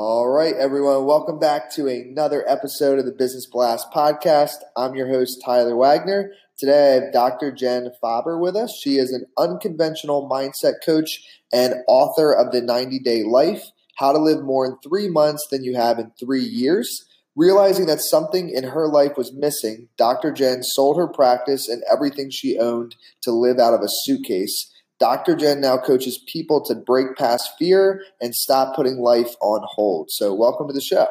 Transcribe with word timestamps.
All 0.00 0.28
right, 0.28 0.54
everyone, 0.54 1.06
welcome 1.06 1.40
back 1.40 1.72
to 1.72 1.88
another 1.88 2.48
episode 2.48 3.00
of 3.00 3.04
the 3.04 3.10
Business 3.10 3.48
Blast 3.50 3.90
podcast. 3.92 4.54
I'm 4.76 4.94
your 4.94 5.08
host, 5.08 5.42
Tyler 5.44 5.74
Wagner. 5.74 6.30
Today, 6.56 6.90
I 6.90 6.94
have 7.02 7.12
Dr. 7.12 7.50
Jen 7.50 7.90
Faber 8.00 8.38
with 8.38 8.54
us. 8.54 8.72
She 8.80 8.98
is 8.98 9.10
an 9.10 9.26
unconventional 9.36 10.28
mindset 10.30 10.74
coach 10.86 11.20
and 11.52 11.74
author 11.88 12.32
of 12.32 12.52
The 12.52 12.60
90 12.60 13.00
Day 13.00 13.24
Life 13.24 13.64
How 13.96 14.12
to 14.12 14.20
Live 14.20 14.44
More 14.44 14.66
in 14.66 14.76
Three 14.88 15.08
Months 15.08 15.44
Than 15.50 15.64
You 15.64 15.74
Have 15.74 15.98
in 15.98 16.12
Three 16.12 16.44
Years. 16.44 17.06
Realizing 17.34 17.86
that 17.86 18.00
something 18.00 18.50
in 18.50 18.68
her 18.68 18.86
life 18.86 19.16
was 19.16 19.34
missing, 19.34 19.88
Dr. 19.96 20.30
Jen 20.30 20.62
sold 20.62 20.96
her 20.96 21.08
practice 21.08 21.68
and 21.68 21.82
everything 21.92 22.30
she 22.30 22.56
owned 22.56 22.94
to 23.22 23.32
live 23.32 23.58
out 23.58 23.74
of 23.74 23.80
a 23.80 23.88
suitcase. 24.04 24.72
Dr. 25.00 25.36
Jen 25.36 25.60
now 25.60 25.78
coaches 25.78 26.22
people 26.26 26.64
to 26.64 26.74
break 26.74 27.16
past 27.16 27.50
fear 27.58 28.02
and 28.20 28.34
stop 28.34 28.74
putting 28.74 28.98
life 28.98 29.34
on 29.40 29.60
hold. 29.64 30.10
So, 30.10 30.34
welcome 30.34 30.66
to 30.68 30.72
the 30.72 30.80
show. 30.80 31.06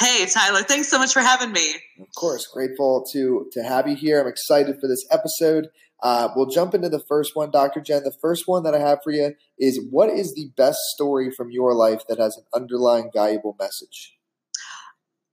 Hey, 0.00 0.26
Tyler. 0.26 0.62
Thanks 0.62 0.88
so 0.88 0.98
much 0.98 1.12
for 1.12 1.20
having 1.20 1.52
me. 1.52 1.74
Of 2.00 2.08
course, 2.16 2.46
grateful 2.46 3.04
to 3.12 3.48
to 3.52 3.62
have 3.62 3.86
you 3.86 3.94
here. 3.94 4.20
I'm 4.20 4.26
excited 4.26 4.80
for 4.80 4.88
this 4.88 5.06
episode. 5.10 5.68
Uh, 6.02 6.28
we'll 6.34 6.46
jump 6.46 6.74
into 6.74 6.88
the 6.88 7.02
first 7.06 7.36
one, 7.36 7.50
Dr. 7.50 7.80
Jen. 7.80 8.02
The 8.02 8.16
first 8.20 8.48
one 8.48 8.62
that 8.62 8.74
I 8.74 8.78
have 8.78 9.00
for 9.04 9.12
you 9.12 9.34
is 9.58 9.78
what 9.90 10.08
is 10.08 10.34
the 10.34 10.50
best 10.56 10.78
story 10.94 11.30
from 11.30 11.50
your 11.50 11.74
life 11.74 12.02
that 12.08 12.18
has 12.18 12.38
an 12.38 12.44
underlying 12.54 13.10
valuable 13.12 13.54
message? 13.60 14.14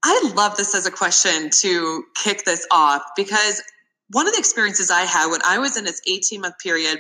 I 0.04 0.32
love 0.36 0.58
this 0.58 0.76
as 0.76 0.86
a 0.86 0.92
question 0.92 1.50
to 1.62 2.04
kick 2.16 2.44
this 2.44 2.68
off 2.72 3.02
because 3.16 3.62
one 4.12 4.28
of 4.28 4.34
the 4.34 4.40
experiences 4.40 4.90
I 4.90 5.02
had 5.02 5.30
when 5.30 5.42
I 5.44 5.60
was 5.60 5.78
in 5.78 5.84
this 5.84 6.02
18 6.08 6.42
month 6.42 6.56
period, 6.60 7.00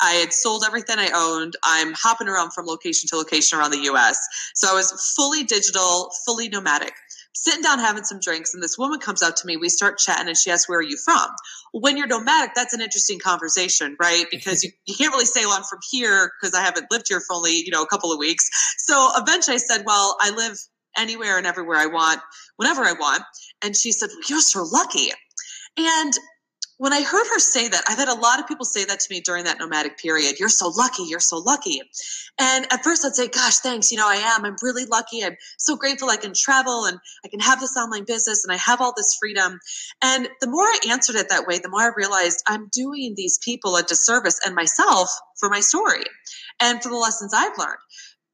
I 0.00 0.12
had 0.12 0.32
sold 0.32 0.64
everything 0.66 0.96
I 0.98 1.10
owned. 1.14 1.54
I'm 1.62 1.92
hopping 1.94 2.28
around 2.28 2.52
from 2.52 2.66
location 2.66 3.08
to 3.08 3.16
location 3.16 3.58
around 3.58 3.70
the 3.70 3.90
US. 3.92 4.18
So 4.54 4.68
I 4.70 4.74
was 4.74 5.14
fully 5.16 5.44
digital, 5.44 6.10
fully 6.26 6.48
nomadic. 6.48 6.92
Sitting 7.34 7.62
down 7.62 7.78
having 7.78 8.02
some 8.02 8.18
drinks, 8.18 8.52
and 8.52 8.60
this 8.60 8.76
woman 8.76 8.98
comes 8.98 9.22
up 9.22 9.36
to 9.36 9.46
me. 9.46 9.56
We 9.56 9.68
start 9.68 9.98
chatting, 9.98 10.26
and 10.26 10.36
she 10.36 10.50
asks, 10.50 10.68
Where 10.68 10.80
are 10.80 10.82
you 10.82 10.96
from? 11.04 11.28
When 11.72 11.96
you're 11.96 12.08
nomadic, 12.08 12.50
that's 12.56 12.74
an 12.74 12.80
interesting 12.80 13.20
conversation, 13.20 13.96
right? 14.00 14.24
Because 14.30 14.64
you, 14.64 14.70
you 14.86 14.96
can't 14.96 15.12
really 15.12 15.24
sail 15.24 15.50
on 15.50 15.62
from 15.62 15.78
here 15.88 16.32
because 16.40 16.54
I 16.54 16.62
haven't 16.62 16.90
lived 16.90 17.06
here 17.08 17.20
for 17.20 17.36
only, 17.36 17.52
you 17.52 17.70
know, 17.70 17.82
a 17.82 17.86
couple 17.86 18.12
of 18.12 18.18
weeks. 18.18 18.48
So 18.78 19.10
eventually 19.14 19.54
I 19.54 19.58
said, 19.58 19.84
Well, 19.86 20.16
I 20.20 20.30
live 20.30 20.58
anywhere 20.96 21.38
and 21.38 21.46
everywhere 21.46 21.76
I 21.76 21.86
want, 21.86 22.20
whenever 22.56 22.82
I 22.82 22.92
want. 22.92 23.22
And 23.62 23.76
she 23.76 23.92
said, 23.92 24.08
well, 24.08 24.22
You're 24.28 24.40
so 24.40 24.64
lucky. 24.64 25.10
And 25.76 26.12
when 26.78 26.92
I 26.92 27.02
heard 27.02 27.26
her 27.26 27.38
say 27.40 27.68
that, 27.68 27.82
I've 27.88 27.98
had 27.98 28.08
a 28.08 28.14
lot 28.14 28.38
of 28.38 28.46
people 28.46 28.64
say 28.64 28.84
that 28.84 29.00
to 29.00 29.06
me 29.10 29.20
during 29.20 29.44
that 29.44 29.58
nomadic 29.58 29.98
period. 29.98 30.38
You're 30.38 30.48
so 30.48 30.68
lucky. 30.68 31.02
You're 31.02 31.18
so 31.20 31.38
lucky. 31.38 31.82
And 32.38 32.66
at 32.72 32.84
first 32.84 33.04
I'd 33.04 33.16
say, 33.16 33.26
gosh, 33.28 33.56
thanks. 33.56 33.90
You 33.90 33.98
know, 33.98 34.08
I 34.08 34.14
am. 34.14 34.44
I'm 34.44 34.56
really 34.62 34.84
lucky. 34.84 35.24
I'm 35.24 35.36
so 35.58 35.76
grateful 35.76 36.08
I 36.08 36.16
can 36.16 36.32
travel 36.34 36.84
and 36.86 36.98
I 37.24 37.28
can 37.28 37.40
have 37.40 37.60
this 37.60 37.76
online 37.76 38.04
business 38.04 38.44
and 38.44 38.52
I 38.52 38.56
have 38.56 38.80
all 38.80 38.94
this 38.96 39.16
freedom. 39.18 39.58
And 40.02 40.28
the 40.40 40.48
more 40.48 40.64
I 40.64 40.78
answered 40.88 41.16
it 41.16 41.28
that 41.30 41.46
way, 41.46 41.58
the 41.58 41.68
more 41.68 41.82
I 41.82 41.90
realized 41.96 42.44
I'm 42.46 42.68
doing 42.72 43.14
these 43.16 43.38
people 43.38 43.76
a 43.76 43.82
disservice 43.82 44.40
and 44.46 44.54
myself 44.54 45.10
for 45.36 45.48
my 45.48 45.60
story 45.60 46.04
and 46.60 46.80
for 46.80 46.90
the 46.90 46.96
lessons 46.96 47.34
I've 47.34 47.58
learned 47.58 47.78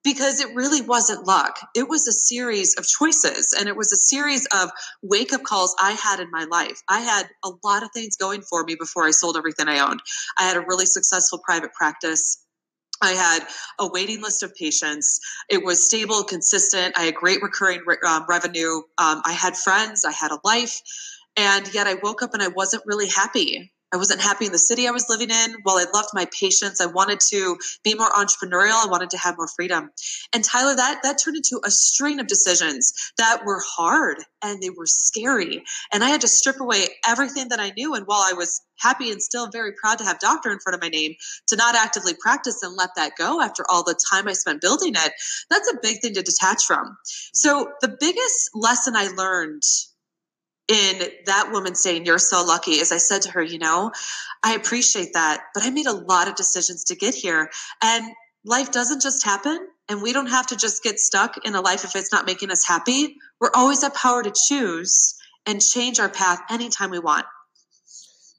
because 0.04 0.38
it 0.40 0.54
really 0.54 0.82
wasn't 0.82 1.26
luck. 1.26 1.58
It 1.74 1.88
was 1.88 2.06
a 2.06 2.12
series 2.12 2.74
of 2.76 2.86
choices 2.86 3.54
and 3.58 3.68
it 3.68 3.76
was 3.76 3.92
a 3.92 3.96
series 3.96 4.46
of 4.54 4.70
wake 5.02 5.32
up 5.32 5.42
calls 5.42 5.74
I 5.80 5.92
had 5.92 6.20
in 6.20 6.30
my 6.30 6.44
life. 6.44 6.80
I 6.88 7.00
had 7.00 7.28
a 7.42 7.50
lot 7.64 7.82
of 7.82 7.90
things 7.92 8.16
going 8.16 8.42
for 8.42 8.62
me 8.64 8.76
before 8.78 9.06
I 9.06 9.10
sold 9.10 9.36
everything 9.36 9.66
I 9.66 9.80
owned. 9.80 10.00
I 10.38 10.44
had 10.44 10.58
a 10.58 10.60
really 10.60 10.86
successful 10.86 11.40
private 11.44 11.72
practice. 11.72 12.44
I 13.02 13.12
had 13.12 13.46
a 13.80 13.88
waiting 13.88 14.22
list 14.22 14.42
of 14.42 14.54
patients. 14.54 15.18
It 15.48 15.64
was 15.64 15.84
stable, 15.84 16.22
consistent. 16.22 16.96
I 16.96 17.04
had 17.04 17.14
great 17.14 17.42
recurring 17.42 17.80
re- 17.86 17.96
um, 18.06 18.24
revenue. 18.28 18.76
Um, 18.98 19.22
I 19.24 19.32
had 19.32 19.56
friends. 19.56 20.04
I 20.04 20.12
had 20.12 20.30
a 20.30 20.38
life. 20.44 20.80
And 21.36 21.72
yet 21.74 21.86
I 21.86 21.94
woke 21.94 22.22
up 22.22 22.34
and 22.34 22.42
I 22.42 22.48
wasn't 22.48 22.84
really 22.86 23.08
happy. 23.08 23.73
I 23.94 23.96
wasn't 23.96 24.20
happy 24.20 24.46
in 24.46 24.50
the 24.50 24.58
city 24.58 24.88
I 24.88 24.90
was 24.90 25.08
living 25.08 25.30
in. 25.30 25.54
While 25.62 25.76
I 25.76 25.86
loved 25.94 26.08
my 26.12 26.26
patients, 26.36 26.80
I 26.80 26.86
wanted 26.86 27.20
to 27.30 27.56
be 27.84 27.94
more 27.94 28.10
entrepreneurial. 28.10 28.84
I 28.84 28.88
wanted 28.90 29.08
to 29.10 29.18
have 29.18 29.36
more 29.36 29.46
freedom. 29.46 29.92
And 30.34 30.42
Tyler, 30.42 30.74
that 30.74 31.04
that 31.04 31.18
turned 31.22 31.36
into 31.36 31.60
a 31.64 31.70
string 31.70 32.18
of 32.18 32.26
decisions 32.26 32.92
that 33.18 33.44
were 33.44 33.62
hard 33.64 34.18
and 34.42 34.60
they 34.60 34.70
were 34.70 34.86
scary. 34.86 35.62
And 35.92 36.02
I 36.02 36.08
had 36.08 36.20
to 36.22 36.28
strip 36.28 36.58
away 36.58 36.88
everything 37.06 37.50
that 37.50 37.60
I 37.60 37.70
knew. 37.76 37.94
And 37.94 38.04
while 38.06 38.24
I 38.28 38.32
was 38.32 38.60
happy 38.80 39.12
and 39.12 39.22
still 39.22 39.48
very 39.48 39.70
proud 39.80 39.98
to 39.98 40.04
have 40.04 40.18
doctor 40.18 40.50
in 40.50 40.58
front 40.58 40.74
of 40.74 40.82
my 40.82 40.88
name, 40.88 41.14
to 41.46 41.54
not 41.54 41.76
actively 41.76 42.14
practice 42.20 42.64
and 42.64 42.74
let 42.76 42.90
that 42.96 43.12
go 43.16 43.40
after 43.40 43.64
all 43.70 43.84
the 43.84 43.96
time 44.10 44.26
I 44.26 44.32
spent 44.32 44.60
building 44.60 44.94
it, 44.96 45.12
that's 45.50 45.72
a 45.72 45.78
big 45.80 46.00
thing 46.00 46.14
to 46.14 46.22
detach 46.22 46.64
from. 46.64 46.96
So 47.32 47.70
the 47.80 47.96
biggest 48.00 48.50
lesson 48.54 48.96
I 48.96 49.06
learned 49.16 49.62
in 50.68 51.02
that 51.26 51.50
woman 51.52 51.74
saying, 51.74 52.06
You're 52.06 52.18
so 52.18 52.44
lucky, 52.44 52.80
as 52.80 52.92
I 52.92 52.98
said 52.98 53.22
to 53.22 53.30
her, 53.32 53.42
You 53.42 53.58
know, 53.58 53.92
I 54.42 54.54
appreciate 54.54 55.12
that, 55.14 55.44
but 55.54 55.64
I 55.64 55.70
made 55.70 55.86
a 55.86 55.92
lot 55.92 56.28
of 56.28 56.34
decisions 56.34 56.84
to 56.84 56.96
get 56.96 57.14
here. 57.14 57.50
And 57.82 58.06
life 58.44 58.72
doesn't 58.72 59.02
just 59.02 59.24
happen. 59.24 59.58
And 59.88 60.00
we 60.00 60.12
don't 60.14 60.28
have 60.28 60.46
to 60.46 60.56
just 60.56 60.82
get 60.82 60.98
stuck 60.98 61.44
in 61.44 61.54
a 61.54 61.60
life 61.60 61.84
if 61.84 61.94
it's 61.94 62.12
not 62.12 62.26
making 62.26 62.50
us 62.50 62.66
happy. 62.66 63.16
We're 63.40 63.50
always 63.54 63.84
at 63.84 63.94
power 63.94 64.22
to 64.22 64.32
choose 64.48 65.14
and 65.46 65.60
change 65.60 66.00
our 66.00 66.08
path 66.08 66.40
anytime 66.50 66.90
we 66.90 66.98
want. 66.98 67.26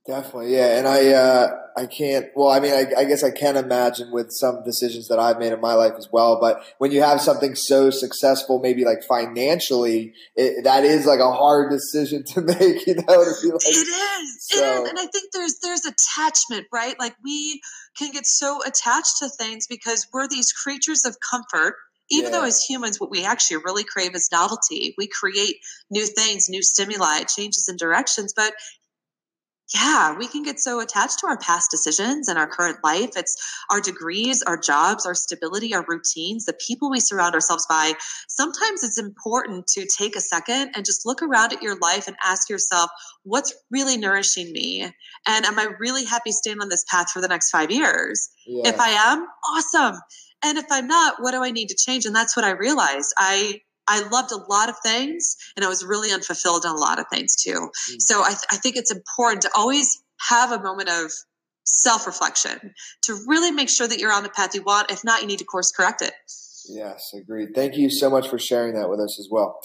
Definitely, 0.08 0.54
yeah, 0.56 0.78
and 0.78 0.88
I 0.88 1.14
uh, 1.14 1.48
I 1.76 1.88
can't. 1.88 2.28
Well, 2.36 2.50
I 2.50 2.60
mean, 2.60 2.74
I, 2.74 2.86
I, 2.96 3.06
guess 3.06 3.24
I 3.24 3.32
can 3.32 3.58
imagine 3.58 4.12
with 4.12 4.28
some 4.30 4.64
decisions 4.64 5.08
that 5.08 5.18
I've 5.18 5.40
made 5.40 5.52
in 5.52 5.60
my 5.60 5.74
life 5.74 5.94
as 5.98 6.10
well. 6.12 6.40
But 6.40 6.64
when 6.78 6.92
you 6.92 7.02
have 7.02 7.20
something 7.22 7.56
so 7.56 7.90
successful, 7.90 8.60
maybe 8.60 8.86
like 8.86 9.04
financially, 9.04 10.14
it, 10.36 10.64
that 10.64 10.84
is 10.84 11.08
like 11.08 11.20
a 11.20 11.32
hard 11.32 11.72
decision 11.72 12.24
to 12.34 12.42
make. 12.44 12.86
You 12.86 12.96
know, 12.96 13.02
to 13.02 13.34
be 13.42 13.48
like, 13.52 13.66
it 13.66 13.88
is, 13.88 14.48
so. 14.48 14.78
and, 14.78 14.90
and 14.90 15.00
I 15.00 15.08
think 15.08 15.32
there's 15.34 15.58
there's 15.64 15.86
attachment, 15.86 16.68
right? 16.72 17.00
Like 17.00 17.16
we 17.24 17.60
can 17.98 18.12
get 18.12 18.28
so 18.28 18.62
attached 18.64 19.18
to 19.22 19.30
things 19.30 19.66
because 19.66 20.06
we're 20.14 20.28
these 20.28 20.52
creatures 20.52 21.06
of 21.06 21.18
comfort 21.20 21.78
even 22.12 22.32
yeah. 22.32 22.38
though 22.38 22.46
as 22.46 22.64
humans 22.64 23.00
what 23.00 23.10
we 23.10 23.26
actually 23.26 23.58
really 23.58 23.84
crave 23.84 24.14
is 24.14 24.30
novelty 24.32 24.94
we 24.96 25.08
create 25.08 25.56
new 25.90 26.06
things 26.06 26.48
new 26.50 26.62
stimuli 26.62 27.24
changes 27.24 27.68
in 27.68 27.78
directions 27.78 28.32
but 28.36 28.54
yeah, 29.74 30.16
we 30.16 30.28
can 30.28 30.44
get 30.44 30.60
so 30.60 30.80
attached 30.80 31.20
to 31.20 31.28
our 31.28 31.38
past 31.38 31.72
decisions 31.72 32.28
and 32.28 32.38
our 32.38 32.48
current 32.48 32.78
life. 32.84 33.12
It's 33.16 33.36
our 33.72 33.82
degrees, 33.82 34.44
our 34.44 34.58
jobs, 34.58 35.06
our 35.06 35.16
stability, 35.16 35.74
our 35.74 35.84
routines, 35.88 36.46
the 36.46 36.54
people 36.54 36.92
we 36.92 37.00
surround 37.00 37.34
ourselves 37.34 37.66
by. 37.68 37.94
Sometimes 38.28 38.84
it's 38.84 39.00
important 39.00 39.66
to 39.68 39.88
take 39.88 40.16
a 40.16 40.22
second 40.22 40.72
and 40.76 40.86
just 40.86 41.06
look 41.06 41.24
around 41.24 41.54
at 41.54 41.64
your 41.64 41.78
life 41.80 42.08
and 42.08 42.16
ask 42.24 42.48
yourself, 42.48 42.92
what's 43.24 43.54
really 43.72 43.98
nourishing 43.98 44.52
me? 44.52 44.84
And 45.28 45.46
am 45.46 45.58
I 45.58 45.70
really 45.80 46.06
happy 46.06 46.32
staying 46.32 46.62
on 46.62 46.70
this 46.70 46.86
path 46.88 47.10
for 47.12 47.22
the 47.22 47.28
next 47.28 47.50
five 47.50 47.72
years? 47.72 48.30
Yeah. 48.46 48.70
If 48.70 48.80
I 48.80 48.90
am, 48.90 49.26
awesome. 49.50 50.00
And 50.44 50.60
if 50.60 50.66
I'm 50.70 50.86
not, 50.86 51.16
what 51.20 51.32
do 51.32 51.44
I 51.44 51.50
need 51.50 51.70
to 51.70 51.76
change? 51.76 52.06
And 52.06 52.16
that's 52.16 52.36
what 52.36 52.46
I 52.46 52.52
realized. 52.52 53.14
I 53.18 53.62
I 53.88 54.08
loved 54.10 54.32
a 54.32 54.38
lot 54.50 54.70
of 54.70 54.76
things 54.84 55.36
and 55.56 55.66
I 55.66 55.70
was 55.70 55.86
really 55.86 56.12
unfulfilled 56.12 56.66
in 56.66 56.72
a 56.72 56.76
lot 56.76 57.00
of 57.00 57.06
things 57.12 57.36
too. 57.36 57.52
Mm-hmm. 57.52 57.96
So 58.00 58.22
I, 58.22 58.30
th- 58.30 58.46
I 58.52 58.58
think 58.58 58.76
it's 58.76 58.92
important 58.92 59.42
to 59.44 59.52
always 59.56 60.02
have 60.30 60.52
a 60.52 60.62
moment 60.62 60.90
of 60.90 61.12
self 61.66 62.08
reflection 62.08 62.74
to 63.04 63.20
really 63.28 63.52
make 63.52 63.70
sure 63.70 63.88
that 63.88 64.00
you're 64.00 64.14
on 64.14 64.24
the 64.24 64.30
path 64.30 64.56
you 64.56 64.64
want. 64.64 64.92
If 64.92 65.04
not, 65.04 65.22
you 65.22 65.28
need 65.28 65.40
to 65.40 65.46
course 65.46 65.72
correct 65.72 66.02
it. 66.02 66.14
Yes, 66.70 67.12
agreed. 67.16 67.50
Thank 67.54 67.76
you 67.76 67.90
so 67.90 68.10
much 68.10 68.28
for 68.28 68.40
sharing 68.40 68.74
that 68.74 68.90
with 68.90 69.00
us 69.00 69.20
as 69.20 69.28
well. 69.30 69.60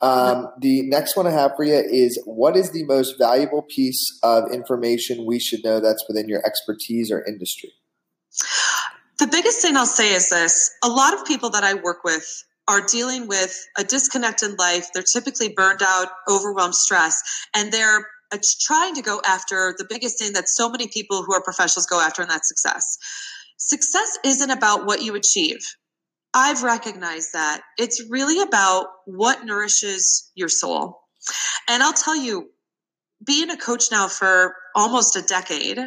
Um, 0.00 0.48
the 0.60 0.82
next 0.82 1.16
one 1.16 1.26
I 1.26 1.30
have 1.30 1.52
for 1.56 1.64
you 1.64 1.74
is 1.74 2.22
what 2.26 2.56
is 2.56 2.70
the 2.72 2.84
most 2.84 3.16
valuable 3.18 3.62
piece 3.62 4.18
of 4.22 4.52
information 4.52 5.24
we 5.26 5.38
should 5.38 5.64
know 5.64 5.80
that's 5.80 6.04
within 6.06 6.28
your 6.28 6.44
expertise 6.46 7.10
or 7.10 7.24
industry? 7.24 7.72
The 9.18 9.26
biggest 9.26 9.62
thing 9.62 9.76
I'll 9.76 9.86
say 9.86 10.12
is 10.12 10.28
this 10.28 10.70
a 10.84 10.88
lot 10.88 11.14
of 11.14 11.24
people 11.24 11.48
that 11.50 11.64
I 11.64 11.74
work 11.74 12.04
with 12.04 12.44
are 12.68 12.80
dealing 12.80 13.26
with 13.28 13.66
a 13.78 13.84
disconnected 13.84 14.58
life. 14.58 14.88
They're 14.92 15.02
typically 15.02 15.48
burned 15.48 15.82
out, 15.82 16.08
overwhelmed, 16.28 16.74
stress, 16.74 17.22
and 17.54 17.72
they're 17.72 18.06
uh, 18.32 18.38
trying 18.60 18.94
to 18.94 19.02
go 19.02 19.20
after 19.24 19.74
the 19.78 19.86
biggest 19.88 20.18
thing 20.18 20.32
that 20.32 20.48
so 20.48 20.68
many 20.68 20.88
people 20.88 21.22
who 21.22 21.32
are 21.32 21.42
professionals 21.42 21.86
go 21.86 22.00
after, 22.00 22.22
and 22.22 22.30
that's 22.30 22.48
success. 22.48 22.98
Success 23.58 24.18
isn't 24.24 24.50
about 24.50 24.86
what 24.86 25.02
you 25.02 25.14
achieve. 25.14 25.60
I've 26.34 26.62
recognized 26.62 27.32
that 27.32 27.62
it's 27.78 28.04
really 28.10 28.42
about 28.42 28.86
what 29.06 29.46
nourishes 29.46 30.30
your 30.34 30.48
soul. 30.48 31.00
And 31.68 31.82
I'll 31.82 31.94
tell 31.94 32.16
you, 32.16 32.50
being 33.24 33.50
a 33.50 33.56
coach 33.56 33.84
now 33.90 34.08
for 34.08 34.54
almost 34.74 35.16
a 35.16 35.22
decade, 35.22 35.78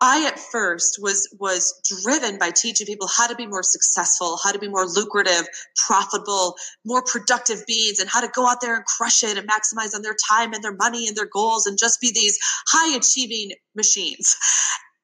I 0.00 0.26
at 0.26 0.38
first 0.38 0.98
was 1.00 1.28
was 1.38 1.74
driven 2.02 2.38
by 2.38 2.50
teaching 2.50 2.86
people 2.86 3.08
how 3.14 3.26
to 3.26 3.34
be 3.34 3.46
more 3.46 3.62
successful, 3.62 4.38
how 4.42 4.52
to 4.52 4.58
be 4.58 4.68
more 4.68 4.86
lucrative, 4.86 5.46
profitable, 5.86 6.56
more 6.86 7.02
productive 7.02 7.66
beings, 7.66 8.00
and 8.00 8.08
how 8.08 8.20
to 8.20 8.28
go 8.28 8.46
out 8.46 8.60
there 8.62 8.76
and 8.76 8.84
crush 8.84 9.22
it 9.22 9.36
and 9.36 9.48
maximize 9.48 9.94
on 9.94 10.02
their 10.02 10.16
time 10.30 10.54
and 10.54 10.64
their 10.64 10.74
money 10.76 11.06
and 11.06 11.16
their 11.16 11.28
goals 11.30 11.66
and 11.66 11.78
just 11.78 12.00
be 12.00 12.10
these 12.14 12.38
high 12.68 12.96
achieving 12.96 13.50
machines. 13.76 14.36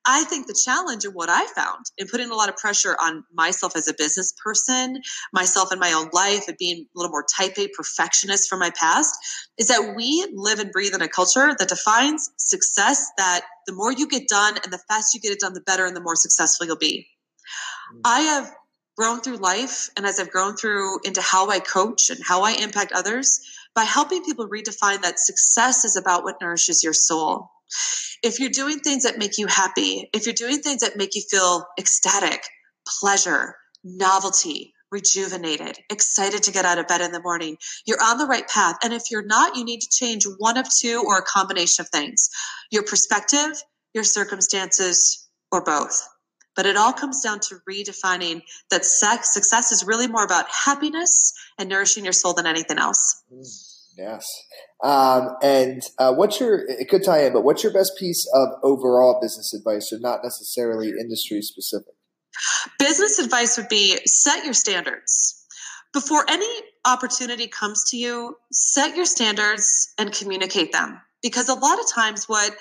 I 0.06 0.22
think 0.24 0.46
the 0.46 0.58
challenge 0.64 1.04
and 1.04 1.14
what 1.14 1.28
I 1.28 1.44
found 1.54 1.86
in 1.98 2.06
putting 2.06 2.30
a 2.30 2.34
lot 2.34 2.48
of 2.48 2.56
pressure 2.56 2.96
on 3.00 3.24
myself 3.34 3.74
as 3.76 3.88
a 3.88 3.94
business 3.94 4.32
person, 4.42 5.02
myself 5.32 5.72
in 5.72 5.80
my 5.80 5.92
own 5.92 6.08
life, 6.12 6.44
and 6.46 6.56
being 6.58 6.82
a 6.82 6.98
little 6.98 7.10
more 7.10 7.26
type 7.36 7.58
A 7.58 7.68
perfectionist 7.68 8.48
from 8.48 8.60
my 8.60 8.70
past, 8.70 9.14
is 9.58 9.66
that 9.66 9.94
we 9.96 10.26
live 10.32 10.60
and 10.60 10.70
breathe 10.70 10.94
in 10.94 11.02
a 11.02 11.08
culture 11.08 11.54
that 11.58 11.68
defines 11.68 12.30
success 12.36 13.10
that 13.18 13.42
the 13.66 13.72
more 13.72 13.92
you 13.92 14.06
get 14.06 14.28
done 14.28 14.56
and 14.62 14.72
the 14.72 14.80
faster 14.88 15.16
you 15.16 15.20
get 15.20 15.32
it 15.32 15.40
done, 15.40 15.54
the 15.54 15.60
better 15.60 15.86
and 15.86 15.96
the 15.96 16.00
more 16.00 16.16
successful 16.16 16.66
you'll 16.66 16.76
be. 16.76 17.08
Mm-hmm. 17.92 18.00
I 18.04 18.20
have 18.20 18.52
grown 18.96 19.20
through 19.20 19.36
life 19.36 19.90
and 19.96 20.06
as 20.06 20.20
I've 20.20 20.30
grown 20.30 20.56
through 20.56 21.00
into 21.04 21.20
how 21.20 21.50
I 21.50 21.58
coach 21.58 22.10
and 22.10 22.20
how 22.24 22.42
I 22.42 22.52
impact 22.52 22.92
others 22.92 23.40
by 23.74 23.82
helping 23.82 24.24
people 24.24 24.48
redefine 24.48 25.02
that 25.02 25.18
success 25.18 25.84
is 25.84 25.96
about 25.96 26.24
what 26.24 26.40
nourishes 26.40 26.82
your 26.82 26.94
soul 26.94 27.50
if 28.22 28.40
you're 28.40 28.50
doing 28.50 28.78
things 28.80 29.02
that 29.04 29.18
make 29.18 29.38
you 29.38 29.46
happy, 29.46 30.08
if 30.12 30.26
you're 30.26 30.34
doing 30.34 30.60
things 30.60 30.80
that 30.82 30.96
make 30.96 31.14
you 31.14 31.22
feel 31.30 31.66
ecstatic, 31.78 32.42
pleasure, 33.00 33.56
novelty, 33.84 34.72
rejuvenated, 34.90 35.78
excited 35.90 36.42
to 36.44 36.52
get 36.52 36.64
out 36.64 36.78
of 36.78 36.86
bed 36.86 37.00
in 37.00 37.12
the 37.12 37.22
morning, 37.22 37.56
you're 37.86 38.02
on 38.02 38.18
the 38.18 38.26
right 38.26 38.48
path. 38.48 38.76
And 38.82 38.92
if 38.92 39.10
you're 39.10 39.26
not, 39.26 39.56
you 39.56 39.64
need 39.64 39.80
to 39.80 39.88
change 39.90 40.24
one 40.38 40.56
of 40.56 40.66
two 40.72 41.02
or 41.06 41.18
a 41.18 41.22
combination 41.22 41.82
of 41.82 41.88
things 41.90 42.28
your 42.70 42.82
perspective, 42.82 43.62
your 43.94 44.04
circumstances, 44.04 45.28
or 45.52 45.62
both. 45.62 46.06
But 46.54 46.66
it 46.66 46.76
all 46.76 46.92
comes 46.92 47.20
down 47.20 47.40
to 47.40 47.58
redefining 47.68 48.40
that 48.70 48.84
sex, 48.84 49.34
success 49.34 49.72
is 49.72 49.84
really 49.84 50.08
more 50.08 50.24
about 50.24 50.46
happiness 50.48 51.32
and 51.58 51.68
nourishing 51.68 52.04
your 52.04 52.14
soul 52.14 52.32
than 52.32 52.46
anything 52.46 52.78
else. 52.78 53.22
Mm, 53.30 53.65
yes. 53.96 54.26
Um, 54.82 55.36
and 55.42 55.82
uh, 55.98 56.12
what's 56.14 56.38
your, 56.40 56.64
it 56.68 56.88
could 56.88 57.04
tie 57.04 57.24
in, 57.24 57.32
but 57.32 57.42
what's 57.42 57.62
your 57.62 57.72
best 57.72 57.92
piece 57.98 58.28
of 58.34 58.48
overall 58.62 59.18
business 59.20 59.52
advice, 59.54 59.92
or 59.92 59.98
not 60.00 60.20
necessarily 60.22 60.88
industry 60.88 61.42
specific? 61.42 61.94
Business 62.78 63.18
advice 63.18 63.56
would 63.56 63.68
be 63.68 63.98
set 64.04 64.44
your 64.44 64.54
standards. 64.54 65.44
Before 65.92 66.24
any 66.28 66.48
opportunity 66.84 67.46
comes 67.46 67.84
to 67.90 67.96
you, 67.96 68.36
set 68.52 68.94
your 68.96 69.06
standards 69.06 69.92
and 69.98 70.12
communicate 70.12 70.72
them. 70.72 71.00
Because 71.22 71.48
a 71.48 71.54
lot 71.54 71.78
of 71.80 71.90
times, 71.90 72.28
what 72.28 72.54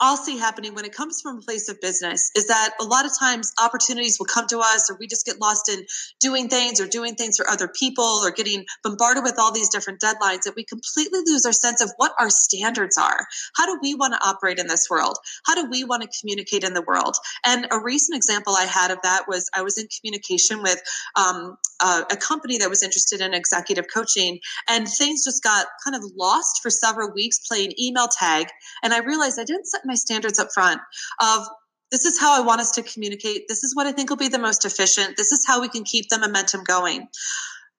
I'll 0.00 0.16
see 0.16 0.38
happening 0.38 0.74
when 0.74 0.86
it 0.86 0.92
comes 0.92 1.20
from 1.20 1.38
a 1.38 1.40
place 1.42 1.68
of 1.68 1.80
business 1.80 2.30
is 2.34 2.46
that 2.46 2.70
a 2.80 2.84
lot 2.84 3.04
of 3.04 3.12
times 3.18 3.52
opportunities 3.62 4.18
will 4.18 4.26
come 4.26 4.46
to 4.48 4.58
us 4.58 4.90
or 4.90 4.96
we 4.98 5.06
just 5.06 5.26
get 5.26 5.40
lost 5.40 5.68
in 5.68 5.84
doing 6.20 6.48
things 6.48 6.80
or 6.80 6.86
doing 6.86 7.14
things 7.14 7.36
for 7.36 7.48
other 7.48 7.68
people 7.68 8.04
or 8.04 8.30
getting 8.30 8.64
bombarded 8.82 9.22
with 9.22 9.38
all 9.38 9.52
these 9.52 9.68
different 9.68 10.00
deadlines 10.00 10.42
that 10.42 10.54
we 10.56 10.64
completely 10.64 11.20
lose 11.26 11.44
our 11.44 11.52
sense 11.52 11.82
of 11.82 11.92
what 11.98 12.12
our 12.18 12.30
standards 12.30 12.96
are. 12.96 13.26
How 13.56 13.66
do 13.66 13.78
we 13.82 13.94
want 13.94 14.14
to 14.14 14.26
operate 14.26 14.58
in 14.58 14.66
this 14.66 14.88
world? 14.88 15.18
How 15.44 15.54
do 15.54 15.68
we 15.70 15.84
want 15.84 16.02
to 16.02 16.20
communicate 16.20 16.64
in 16.64 16.72
the 16.72 16.82
world? 16.82 17.16
And 17.44 17.66
a 17.70 17.78
recent 17.78 18.16
example 18.16 18.54
I 18.56 18.64
had 18.64 18.90
of 18.90 18.98
that 19.02 19.24
was 19.28 19.50
I 19.54 19.62
was 19.62 19.76
in 19.76 19.86
communication 20.00 20.62
with 20.62 20.80
um, 21.14 21.58
a, 21.82 22.04
a 22.10 22.16
company 22.16 22.58
that 22.58 22.70
was 22.70 22.82
interested 22.82 23.20
in 23.20 23.34
executive 23.34 23.86
coaching 23.92 24.38
and 24.68 24.88
things 24.88 25.24
just 25.24 25.42
got 25.42 25.66
kind 25.84 25.96
of 25.96 26.02
lost 26.16 26.60
for 26.62 26.70
several 26.70 27.12
weeks 27.12 27.38
playing 27.46 27.72
email 27.78 28.08
tag. 28.08 28.48
And 28.82 28.92
I 28.92 28.98
realized 28.98 29.38
I 29.38 29.44
didn't 29.44 29.66
set 29.66 29.82
my 29.84 29.94
standards 29.94 30.38
up 30.38 30.48
front 30.52 30.80
of 31.20 31.46
this 31.90 32.04
is 32.04 32.20
how 32.20 32.40
I 32.40 32.44
want 32.44 32.60
us 32.60 32.70
to 32.72 32.82
communicate. 32.82 33.48
This 33.48 33.64
is 33.64 33.74
what 33.74 33.86
I 33.86 33.92
think 33.92 34.10
will 34.10 34.16
be 34.16 34.28
the 34.28 34.38
most 34.38 34.64
efficient. 34.64 35.16
This 35.16 35.32
is 35.32 35.44
how 35.46 35.60
we 35.60 35.68
can 35.68 35.82
keep 35.82 36.08
the 36.08 36.20
momentum 36.20 36.62
going. 36.64 37.08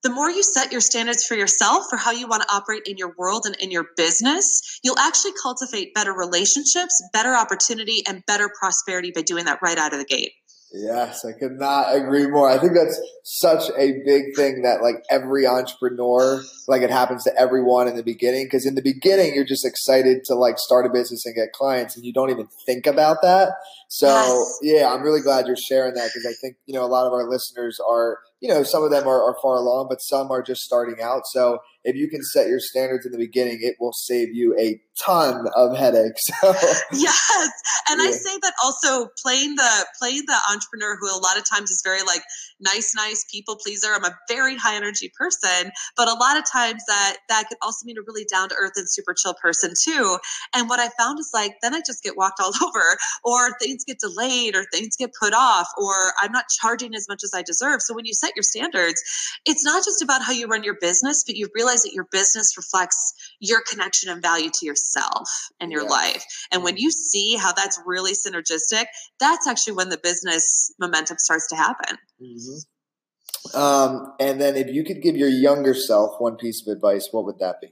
The 0.03 0.09
more 0.09 0.29
you 0.29 0.41
set 0.41 0.71
your 0.71 0.81
standards 0.81 1.23
for 1.25 1.35
yourself 1.35 1.85
for 1.89 1.95
how 1.95 2.11
you 2.11 2.27
want 2.27 2.41
to 2.41 2.53
operate 2.53 2.83
in 2.87 2.97
your 2.97 3.13
world 3.17 3.45
and 3.45 3.55
in 3.57 3.69
your 3.69 3.85
business, 3.95 4.79
you'll 4.83 4.97
actually 4.97 5.33
cultivate 5.41 5.93
better 5.93 6.11
relationships, 6.11 7.01
better 7.13 7.35
opportunity, 7.35 8.01
and 8.07 8.25
better 8.25 8.49
prosperity 8.59 9.11
by 9.13 9.21
doing 9.21 9.45
that 9.45 9.59
right 9.61 9.77
out 9.77 9.93
of 9.93 9.99
the 9.99 10.05
gate. 10.05 10.31
Yes, 10.73 11.25
I 11.25 11.33
could 11.33 11.59
not 11.59 11.93
agree 11.93 12.27
more. 12.27 12.49
I 12.49 12.57
think 12.57 12.73
that's 12.73 12.99
such 13.23 13.69
a 13.77 14.01
big 14.05 14.35
thing 14.37 14.61
that 14.61 14.81
like 14.81 15.03
every 15.09 15.45
entrepreneur, 15.45 16.41
like 16.67 16.81
it 16.81 16.89
happens 16.89 17.25
to 17.25 17.37
everyone 17.37 17.89
in 17.89 17.97
the 17.97 18.03
beginning. 18.03 18.49
Cause 18.49 18.65
in 18.65 18.75
the 18.75 18.81
beginning, 18.81 19.35
you're 19.35 19.43
just 19.43 19.65
excited 19.65 20.23
to 20.25 20.35
like 20.35 20.57
start 20.57 20.85
a 20.85 20.89
business 20.89 21.25
and 21.25 21.35
get 21.35 21.51
clients 21.51 21.97
and 21.97 22.05
you 22.05 22.13
don't 22.13 22.29
even 22.29 22.47
think 22.65 22.87
about 22.87 23.17
that. 23.21 23.49
So 23.89 24.07
yes. 24.07 24.59
yeah, 24.61 24.93
I'm 24.93 25.01
really 25.01 25.21
glad 25.21 25.45
you're 25.45 25.57
sharing 25.57 25.93
that 25.95 26.09
because 26.13 26.25
I 26.25 26.33
think, 26.39 26.55
you 26.65 26.73
know, 26.73 26.85
a 26.85 26.87
lot 26.87 27.05
of 27.05 27.11
our 27.11 27.29
listeners 27.29 27.77
are, 27.85 28.19
you 28.41 28.49
know, 28.49 28.63
some 28.63 28.83
of 28.83 28.89
them 28.89 29.07
are, 29.07 29.23
are 29.23 29.35
far 29.41 29.55
along, 29.55 29.87
but 29.87 30.01
some 30.01 30.31
are 30.31 30.41
just 30.41 30.61
starting 30.61 31.01
out. 31.01 31.21
So 31.27 31.59
if 31.83 31.95
you 31.95 32.09
can 32.09 32.21
set 32.23 32.47
your 32.47 32.59
standards 32.59 33.05
in 33.05 33.11
the 33.11 33.17
beginning, 33.17 33.59
it 33.61 33.75
will 33.79 33.93
save 33.93 34.29
you 34.33 34.57
a 34.59 34.79
ton 35.03 35.47
of 35.55 35.75
headaches. 35.75 36.21
yes, 36.91 37.51
and 37.89 37.99
yeah. 38.01 38.07
I 38.07 38.11
say 38.11 38.37
that 38.41 38.53
also 38.63 39.09
playing 39.21 39.55
the 39.55 39.85
playing 39.97 40.23
the 40.27 40.37
entrepreneur 40.51 40.95
who 40.99 41.07
a 41.07 41.17
lot 41.17 41.37
of 41.37 41.49
times 41.49 41.71
is 41.71 41.81
very 41.83 42.03
like 42.03 42.21
nice, 42.59 42.93
nice 42.95 43.25
people 43.31 43.55
pleaser. 43.55 43.87
I'm 43.93 44.05
a 44.05 44.15
very 44.27 44.55
high 44.57 44.75
energy 44.75 45.11
person, 45.17 45.71
but 45.97 46.07
a 46.07 46.13
lot 46.13 46.37
of 46.37 46.43
times 46.51 46.83
that 46.87 47.17
that 47.29 47.47
could 47.47 47.57
also 47.61 47.85
mean 47.85 47.97
a 47.97 48.01
really 48.05 48.25
down 48.31 48.49
to 48.49 48.55
earth 48.55 48.73
and 48.75 48.89
super 48.89 49.15
chill 49.15 49.33
person 49.33 49.73
too. 49.81 50.17
And 50.53 50.69
what 50.69 50.79
I 50.79 50.89
found 50.99 51.19
is 51.19 51.31
like 51.33 51.53
then 51.61 51.73
I 51.73 51.81
just 51.85 52.03
get 52.03 52.17
walked 52.17 52.39
all 52.39 52.51
over, 52.63 52.97
or 53.23 53.57
things 53.59 53.83
get 53.85 53.99
delayed, 53.99 54.55
or 54.55 54.65
things 54.71 54.95
get 54.97 55.11
put 55.19 55.33
off, 55.33 55.67
or 55.77 55.93
I'm 56.19 56.31
not 56.31 56.45
charging 56.61 56.93
as 56.93 57.07
much 57.09 57.23
as 57.23 57.31
I 57.33 57.41
deserve. 57.41 57.81
So 57.81 57.95
when 57.95 58.05
you 58.05 58.13
set 58.13 58.30
your 58.35 58.43
standards, 58.43 59.01
it's 59.45 59.63
not 59.65 59.83
just 59.83 60.01
about 60.01 60.21
how 60.21 60.31
you 60.31 60.47
run 60.47 60.63
your 60.63 60.77
business, 60.79 61.23
but 61.25 61.35
you 61.35 61.47
realize 61.55 61.83
that 61.83 61.93
your 61.93 62.07
business 62.11 62.55
reflects 62.57 63.13
your 63.39 63.61
connection 63.69 64.09
and 64.09 64.21
value 64.21 64.49
to 64.53 64.65
yourself 64.65 65.29
and 65.59 65.71
your 65.71 65.83
yeah. 65.83 65.89
life. 65.89 66.25
And 66.51 66.63
when 66.63 66.75
mm-hmm. 66.75 66.83
you 66.83 66.91
see 66.91 67.35
how 67.35 67.51
that's 67.53 67.79
really 67.85 68.13
synergistic, 68.13 68.85
that's 69.19 69.47
actually 69.47 69.73
when 69.73 69.89
the 69.89 69.99
business 70.01 70.73
momentum 70.79 71.17
starts 71.17 71.47
to 71.47 71.55
happen. 71.55 71.97
Mm-hmm. 72.21 73.57
Um, 73.57 74.13
and 74.19 74.39
then, 74.39 74.55
if 74.55 74.67
you 74.67 74.83
could 74.83 75.01
give 75.01 75.17
your 75.17 75.29
younger 75.29 75.73
self 75.73 76.19
one 76.19 76.35
piece 76.35 76.65
of 76.65 76.71
advice, 76.71 77.09
what 77.11 77.25
would 77.25 77.39
that 77.39 77.59
be? 77.59 77.69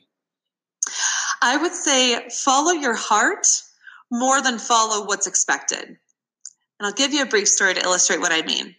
I 1.42 1.58
would 1.58 1.74
say 1.74 2.28
follow 2.30 2.72
your 2.72 2.96
heart 2.96 3.46
more 4.12 4.42
than 4.42 4.58
follow 4.58 5.06
what's 5.06 5.28
expected. 5.28 5.84
And 6.80 6.88
I'll 6.88 6.94
give 6.94 7.14
you 7.14 7.22
a 7.22 7.28
brief 7.28 7.48
story 7.48 7.74
to 7.76 7.84
illustrate 7.84 8.20
what 8.20 8.32
I 8.32 8.42
mean. 8.42 8.76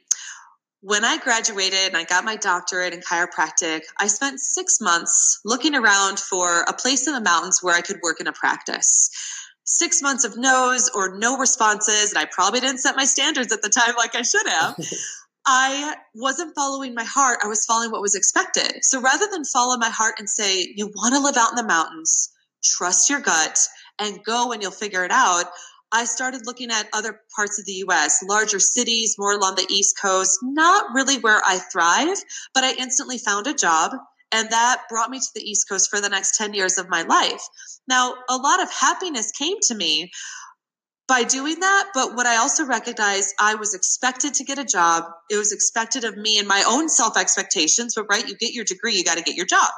When 0.82 1.04
I 1.04 1.18
graduated 1.18 1.88
and 1.88 1.96
I 1.96 2.04
got 2.04 2.24
my 2.24 2.36
doctorate 2.36 2.94
in 2.94 3.00
chiropractic, 3.00 3.82
I 3.98 4.06
spent 4.06 4.40
six 4.40 4.80
months 4.80 5.40
looking 5.44 5.74
around 5.74 6.18
for 6.18 6.62
a 6.62 6.72
place 6.72 7.06
in 7.06 7.12
the 7.12 7.20
mountains 7.20 7.58
where 7.62 7.74
I 7.74 7.82
could 7.82 8.00
work 8.02 8.18
in 8.18 8.26
a 8.26 8.32
practice. 8.32 9.10
Six 9.64 10.00
months 10.00 10.24
of 10.24 10.38
no's 10.38 10.90
or 10.94 11.18
no 11.18 11.36
responses, 11.36 12.10
and 12.10 12.18
I 12.18 12.24
probably 12.24 12.60
didn't 12.60 12.78
set 12.78 12.96
my 12.96 13.04
standards 13.04 13.52
at 13.52 13.60
the 13.60 13.68
time 13.68 13.94
like 13.98 14.14
I 14.14 14.22
should 14.22 14.48
have. 14.48 14.76
I 15.46 15.96
wasn't 16.14 16.54
following 16.54 16.94
my 16.94 17.04
heart, 17.04 17.40
I 17.42 17.46
was 17.46 17.64
following 17.66 17.90
what 17.90 18.00
was 18.00 18.14
expected. 18.14 18.82
So 18.82 19.00
rather 19.02 19.26
than 19.30 19.44
follow 19.44 19.76
my 19.76 19.90
heart 19.90 20.14
and 20.18 20.28
say, 20.28 20.72
you 20.76 20.86
want 20.88 21.14
to 21.14 21.20
live 21.20 21.36
out 21.36 21.50
in 21.50 21.56
the 21.56 21.62
mountains, 21.62 22.30
trust 22.64 23.10
your 23.10 23.20
gut, 23.20 23.58
and 23.98 24.24
go 24.24 24.52
and 24.52 24.62
you'll 24.62 24.70
figure 24.70 25.04
it 25.04 25.10
out, 25.10 25.44
I 25.92 26.04
started 26.04 26.46
looking 26.46 26.70
at 26.70 26.88
other 26.92 27.20
parts 27.34 27.58
of 27.58 27.66
the 27.66 27.84
US, 27.88 28.22
larger 28.22 28.60
cities, 28.60 29.16
more 29.18 29.32
along 29.32 29.56
the 29.56 29.66
East 29.68 29.98
Coast, 30.00 30.38
not 30.42 30.92
really 30.94 31.18
where 31.18 31.40
I 31.44 31.58
thrive, 31.58 32.18
but 32.54 32.64
I 32.64 32.74
instantly 32.74 33.18
found 33.18 33.46
a 33.46 33.54
job. 33.54 33.92
And 34.32 34.48
that 34.50 34.82
brought 34.88 35.10
me 35.10 35.18
to 35.18 35.30
the 35.34 35.42
East 35.42 35.68
Coast 35.68 35.90
for 35.90 36.00
the 36.00 36.08
next 36.08 36.36
10 36.36 36.54
years 36.54 36.78
of 36.78 36.88
my 36.88 37.02
life. 37.02 37.42
Now, 37.88 38.14
a 38.28 38.36
lot 38.36 38.62
of 38.62 38.70
happiness 38.72 39.32
came 39.32 39.56
to 39.62 39.74
me 39.74 40.12
by 41.10 41.24
doing 41.24 41.58
that. 41.58 41.88
But 41.92 42.14
what 42.14 42.26
I 42.26 42.36
also 42.36 42.64
recognized, 42.64 43.34
I 43.40 43.56
was 43.56 43.74
expected 43.74 44.32
to 44.34 44.44
get 44.44 44.60
a 44.60 44.64
job. 44.64 45.04
It 45.28 45.36
was 45.36 45.52
expected 45.52 46.04
of 46.04 46.16
me 46.16 46.38
and 46.38 46.46
my 46.46 46.62
own 46.66 46.88
self 46.88 47.18
expectations. 47.18 47.94
But 47.96 48.06
right, 48.08 48.26
you 48.26 48.36
get 48.36 48.54
your 48.54 48.64
degree, 48.64 48.94
you 48.94 49.02
got 49.02 49.18
to 49.18 49.24
get 49.24 49.34
your 49.34 49.46
job. 49.46 49.70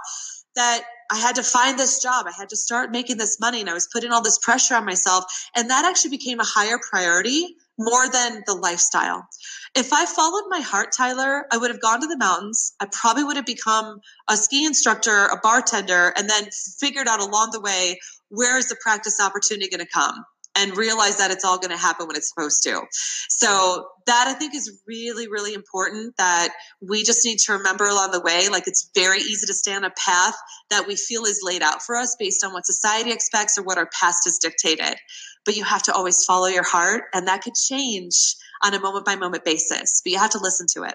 That 0.55 0.83
I 1.13 1.17
had 1.17 1.35
to 1.35 1.43
find 1.43 1.79
this 1.79 2.01
job. 2.01 2.25
I 2.27 2.33
had 2.33 2.49
to 2.49 2.57
start 2.57 2.91
making 2.91 3.19
this 3.19 3.39
money 3.39 3.61
and 3.61 3.69
I 3.69 3.75
was 3.75 3.87
putting 3.93 4.13
all 4.13 4.23
this 4.23 4.39
pressure 4.39 4.75
on 4.75 4.87
myself. 4.87 5.25
And 5.55 5.69
that 5.69 5.85
actually 5.85 6.11
became 6.11 6.41
a 6.41 6.45
higher 6.45 6.79
priority 6.91 7.55
more 7.79 8.09
than 8.09 8.43
the 8.47 8.55
lifestyle. 8.55 9.29
If 9.77 9.93
I 9.93 10.07
followed 10.07 10.45
my 10.49 10.61
heart, 10.61 10.89
Tyler, 10.97 11.45
I 11.53 11.59
would 11.59 11.71
have 11.71 11.83
gone 11.83 12.01
to 12.01 12.07
the 12.07 12.17
mountains. 12.17 12.73
I 12.81 12.87
probably 12.91 13.25
would 13.25 13.37
have 13.37 13.45
become 13.45 14.01
a 14.29 14.39
ski 14.39 14.65
instructor, 14.65 15.27
a 15.27 15.39
bartender, 15.43 16.15
and 16.17 16.31
then 16.31 16.49
figured 16.81 17.09
out 17.09 17.21
along 17.21 17.51
the 17.53 17.61
way 17.61 18.01
where 18.31 18.57
is 18.57 18.69
the 18.69 18.77
practice 18.77 19.21
opportunity 19.21 19.69
going 19.69 19.85
to 19.85 19.93
come? 19.93 20.25
And 20.57 20.77
realize 20.77 21.19
that 21.19 21.31
it's 21.31 21.45
all 21.45 21.59
going 21.59 21.71
to 21.71 21.77
happen 21.77 22.07
when 22.07 22.17
it's 22.17 22.29
supposed 22.29 22.63
to. 22.63 22.83
So 23.29 23.87
that 24.07 24.27
I 24.29 24.35
think 24.35 24.55
is 24.55 24.81
really, 24.87 25.29
really 25.29 25.55
important 25.55 26.17
that 26.19 26.51
we 26.81 27.03
just 27.05 27.25
need 27.25 27.39
to 27.41 27.53
remember 27.53 27.87
along 27.87 28.11
the 28.11 28.21
way. 28.21 28.49
Like 28.51 28.65
it's 28.67 28.91
very 28.95 29.19
easy 29.19 29.47
to 29.47 29.55
stay 29.55 29.75
on 29.75 29.85
a 29.85 29.91
path 29.91 30.35
that 30.71 30.87
we 30.87 30.97
feel 30.97 31.25
is 31.25 31.41
laid 31.43 31.63
out 31.63 31.83
for 31.83 31.97
us 31.97 32.17
based 32.19 32.45
on 32.45 32.53
what 32.53 32.67
society 32.67 33.13
expects 33.13 33.57
or 33.57 33.63
what 33.63 33.79
our 33.79 33.89
past 33.99 34.25
has 34.25 34.39
dictated. 34.39 34.97
But 35.45 35.57
you 35.57 35.65
have 35.65 35.83
to 35.85 35.93
always 35.93 36.25
follow 36.25 36.47
your 36.47 36.65
heart, 36.65 37.05
and 37.13 37.27
that 37.27 37.43
could 37.43 37.55
change 37.55 38.37
on 38.63 38.75
a 38.75 38.81
moment 38.81 39.05
by 39.05 39.17
moment 39.17 39.45
basis. 39.45 40.01
But 40.05 40.13
you 40.13 40.19
have 40.19 40.31
to 40.31 40.39
listen 40.39 40.67
to 40.75 40.85
it. 40.85 40.95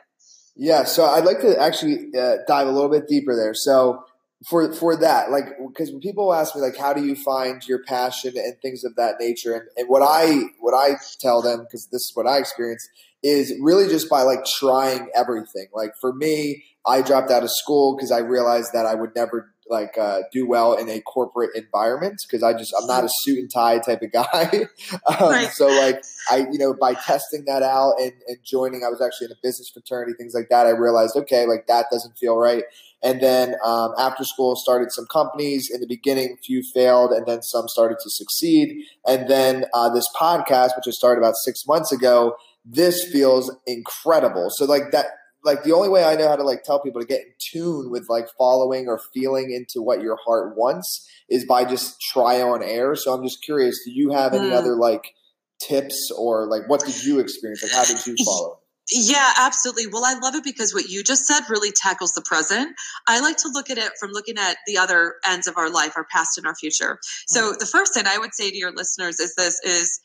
Yeah. 0.55 0.85
So 0.85 1.05
I'd 1.05 1.25
like 1.25 1.39
to 1.41 1.59
actually 1.61 2.07
uh, 2.17 2.37
dive 2.47 2.67
a 2.67 2.71
little 2.71 2.89
bit 2.89 3.07
deeper 3.07 3.35
there. 3.35 3.53
So 3.53 4.03
for 4.45 4.71
for 4.71 4.95
that 4.95 5.31
like 5.31 5.45
because 5.67 5.91
when 5.91 5.99
people 5.99 6.31
ask 6.33 6.55
me 6.55 6.61
like 6.61 6.77
how 6.77 6.93
do 6.93 7.03
you 7.03 7.15
find 7.15 7.67
your 7.67 7.83
passion 7.83 8.33
and 8.35 8.55
things 8.61 8.83
of 8.83 8.95
that 8.95 9.15
nature 9.19 9.53
and, 9.53 9.63
and 9.75 9.89
what 9.89 10.03
i 10.03 10.43
what 10.59 10.75
i 10.75 10.95
tell 11.19 11.41
them 11.41 11.61
because 11.61 11.87
this 11.87 12.01
is 12.01 12.11
what 12.13 12.27
i 12.27 12.37
experience 12.37 12.87
is 13.23 13.53
really 13.61 13.87
just 13.87 14.07
by 14.09 14.21
like 14.21 14.45
trying 14.45 15.09
everything 15.15 15.67
like 15.73 15.91
for 15.99 16.13
me 16.13 16.63
i 16.85 17.01
dropped 17.01 17.31
out 17.31 17.41
of 17.41 17.49
school 17.49 17.95
because 17.95 18.11
i 18.11 18.19
realized 18.19 18.69
that 18.73 18.85
i 18.85 18.93
would 18.93 19.15
never 19.15 19.55
like 19.69 19.97
uh, 19.97 20.19
do 20.31 20.47
well 20.47 20.73
in 20.73 20.89
a 20.89 21.01
corporate 21.01 21.51
environment 21.55 22.21
because 22.25 22.43
I 22.43 22.53
just 22.53 22.73
I'm 22.79 22.87
not 22.87 23.03
a 23.03 23.09
suit 23.09 23.39
and 23.39 23.51
tie 23.51 23.79
type 23.79 24.01
of 24.01 24.11
guy. 24.13 24.67
um, 25.05 25.29
right. 25.29 25.49
So 25.51 25.67
like 25.67 26.03
I 26.29 26.47
you 26.51 26.57
know 26.57 26.73
by 26.73 26.93
testing 26.93 27.45
that 27.45 27.63
out 27.63 27.95
and, 27.99 28.13
and 28.27 28.37
joining, 28.43 28.83
I 28.83 28.89
was 28.89 29.01
actually 29.01 29.25
in 29.25 29.31
a 29.31 29.39
business 29.43 29.69
fraternity, 29.69 30.13
things 30.17 30.33
like 30.33 30.49
that. 30.49 30.67
I 30.67 30.71
realized 30.71 31.15
okay, 31.15 31.45
like 31.45 31.67
that 31.67 31.87
doesn't 31.91 32.17
feel 32.17 32.37
right. 32.37 32.63
And 33.03 33.21
then 33.21 33.55
um, 33.63 33.91
after 33.97 34.23
school, 34.23 34.55
started 34.55 34.91
some 34.91 35.05
companies. 35.11 35.69
In 35.71 35.81
the 35.81 35.87
beginning, 35.87 36.37
few 36.43 36.63
failed, 36.73 37.11
and 37.11 37.25
then 37.25 37.41
some 37.43 37.67
started 37.67 37.97
to 38.03 38.09
succeed. 38.09 38.83
And 39.05 39.29
then 39.29 39.65
uh, 39.73 39.89
this 39.93 40.09
podcast, 40.19 40.75
which 40.75 40.87
I 40.87 40.91
started 40.91 41.19
about 41.19 41.35
six 41.35 41.63
months 41.67 41.91
ago, 41.91 42.35
this 42.65 43.07
feels 43.11 43.55
incredible. 43.65 44.47
So 44.49 44.65
like 44.65 44.91
that, 44.91 45.05
like 45.43 45.63
the 45.63 45.73
only 45.73 45.89
way 45.89 46.03
I 46.03 46.15
know 46.15 46.27
how 46.27 46.35
to 46.35 46.43
like 46.43 46.63
tell 46.63 46.81
people 46.81 47.01
to 47.01 47.07
get 47.07 47.21
in 47.21 47.33
tune 47.39 47.89
with 47.89 48.07
like 48.09 48.27
following 48.37 48.87
or 48.87 48.99
feeling 49.13 49.51
into 49.51 49.81
what 49.81 50.01
your 50.01 50.17
heart 50.25 50.57
wants 50.57 51.07
is 51.29 51.45
by 51.45 51.65
just 51.65 52.01
try 52.01 52.41
on 52.41 52.63
air. 52.63 52.95
So 52.95 53.13
I'm 53.13 53.23
just 53.23 53.43
curious, 53.43 53.79
do 53.85 53.91
you 53.91 54.11
have 54.11 54.33
any 54.33 54.49
mm. 54.49 54.53
other 54.53 54.75
like 54.75 55.13
tips 55.61 56.11
or 56.17 56.47
like 56.47 56.67
what 56.67 56.83
did 56.83 57.03
you 57.03 57.19
experience? 57.19 57.63
Like 57.63 57.71
how 57.71 57.85
did 57.85 58.05
you 58.05 58.15
follow? 58.25 58.59
Yeah, 58.89 59.33
absolutely. 59.37 59.87
Well, 59.87 60.05
I 60.05 60.13
love 60.13 60.35
it 60.35 60.43
because 60.43 60.73
what 60.73 60.89
you 60.89 61.03
just 61.03 61.25
said 61.25 61.41
really 61.49 61.71
tackles 61.71 62.13
the 62.13 62.21
present. 62.21 62.73
I 63.07 63.19
like 63.19 63.37
to 63.37 63.49
look 63.49 63.69
at 63.69 63.77
it 63.77 63.91
from 63.99 64.11
looking 64.11 64.37
at 64.37 64.57
the 64.65 64.77
other 64.77 65.15
ends 65.25 65.47
of 65.47 65.57
our 65.57 65.69
life, 65.69 65.93
our 65.97 66.05
past 66.09 66.37
and 66.37 66.47
our 66.47 66.55
future. 66.55 66.99
So 67.27 67.53
the 67.59 67.65
first 67.65 67.93
thing 67.93 68.05
I 68.07 68.17
would 68.17 68.33
say 68.33 68.49
to 68.49 68.55
your 68.55 68.71
listeners 68.71 69.19
is 69.19 69.35
this 69.35 69.59
is 69.65 69.99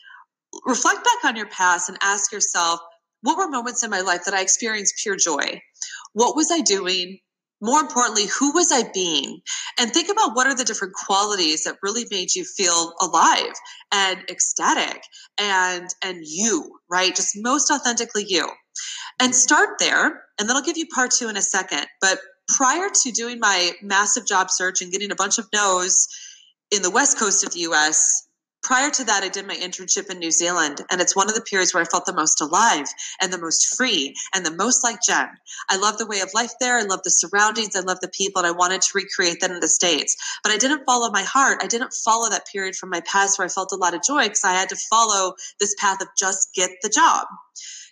reflect 0.64 1.04
back 1.04 1.24
on 1.24 1.36
your 1.36 1.48
past 1.48 1.88
and 1.88 1.98
ask 2.02 2.32
yourself, 2.32 2.80
what 3.22 3.38
were 3.38 3.48
moments 3.48 3.84
in 3.84 3.90
my 3.90 4.00
life 4.00 4.24
that 4.24 4.34
I 4.34 4.40
experienced 4.40 4.94
pure 5.00 5.16
joy? 5.16 5.60
What 6.12 6.34
was 6.34 6.50
I 6.50 6.60
doing? 6.60 7.18
More 7.62 7.80
importantly, 7.80 8.26
who 8.26 8.52
was 8.52 8.72
I 8.72 8.82
being? 8.92 9.40
And 9.78 9.92
think 9.92 10.10
about 10.10 10.34
what 10.34 10.48
are 10.48 10.54
the 10.54 10.64
different 10.64 10.94
qualities 10.94 11.62
that 11.64 11.78
really 11.80 12.04
made 12.10 12.34
you 12.34 12.44
feel 12.44 12.92
alive 13.00 13.52
and 13.92 14.18
ecstatic 14.28 15.02
and 15.38 15.88
and 16.02 16.18
you, 16.22 16.80
right? 16.90 17.14
Just 17.14 17.36
most 17.36 17.70
authentically 17.70 18.24
you. 18.26 18.48
And 19.20 19.34
start 19.34 19.78
there, 19.78 20.24
and 20.38 20.48
then 20.48 20.56
I'll 20.56 20.62
give 20.62 20.76
you 20.76 20.86
part 20.92 21.12
two 21.12 21.28
in 21.28 21.36
a 21.36 21.42
second. 21.42 21.86
But 22.00 22.18
prior 22.48 22.88
to 23.02 23.12
doing 23.12 23.38
my 23.38 23.72
massive 23.80 24.26
job 24.26 24.50
search 24.50 24.82
and 24.82 24.90
getting 24.90 25.12
a 25.12 25.16
bunch 25.16 25.38
of 25.38 25.46
no's 25.54 26.08
in 26.72 26.82
the 26.82 26.90
west 26.90 27.18
coast 27.18 27.44
of 27.44 27.52
the 27.52 27.60
US, 27.60 28.26
prior 28.62 28.90
to 28.90 29.04
that, 29.04 29.22
I 29.22 29.28
did 29.28 29.46
my 29.46 29.54
internship 29.54 30.10
in 30.10 30.18
New 30.18 30.30
Zealand, 30.30 30.80
and 30.90 31.00
it's 31.00 31.16
one 31.16 31.28
of 31.28 31.34
the 31.34 31.40
periods 31.40 31.74
where 31.74 31.82
I 31.82 31.86
felt 31.86 32.06
the 32.06 32.14
most 32.14 32.40
alive 32.40 32.86
and 33.20 33.32
the 33.32 33.38
most 33.38 33.76
free 33.76 34.14
and 34.34 34.44
the 34.44 34.54
most 34.54 34.84
like 34.84 34.98
Jen. 35.06 35.28
I 35.68 35.76
love 35.76 35.98
the 35.98 36.06
way 36.06 36.20
of 36.20 36.34
life 36.34 36.52
there. 36.60 36.78
I 36.78 36.82
love 36.82 37.00
the 37.04 37.10
surroundings. 37.10 37.76
I 37.76 37.80
love 37.80 38.00
the 38.00 38.08
people, 38.08 38.40
and 38.40 38.46
I 38.46 38.56
wanted 38.56 38.82
to 38.82 38.92
recreate 38.94 39.40
that 39.40 39.50
in 39.50 39.60
the 39.60 39.68
States. 39.68 40.16
But 40.42 40.52
I 40.52 40.58
didn't 40.58 40.84
follow 40.84 41.10
my 41.10 41.22
heart. 41.22 41.60
I 41.62 41.66
didn't 41.66 41.92
follow 41.92 42.30
that 42.30 42.46
period 42.46 42.76
from 42.76 42.90
my 42.90 43.00
past 43.00 43.38
where 43.38 43.46
I 43.46 43.48
felt 43.48 43.72
a 43.72 43.76
lot 43.76 43.94
of 43.94 44.02
joy 44.02 44.24
because 44.24 44.44
I 44.44 44.52
had 44.52 44.68
to 44.70 44.76
follow 44.76 45.34
this 45.60 45.74
path 45.78 46.00
of 46.00 46.08
just 46.16 46.54
get 46.54 46.70
the 46.82 46.88
job. 46.88 47.26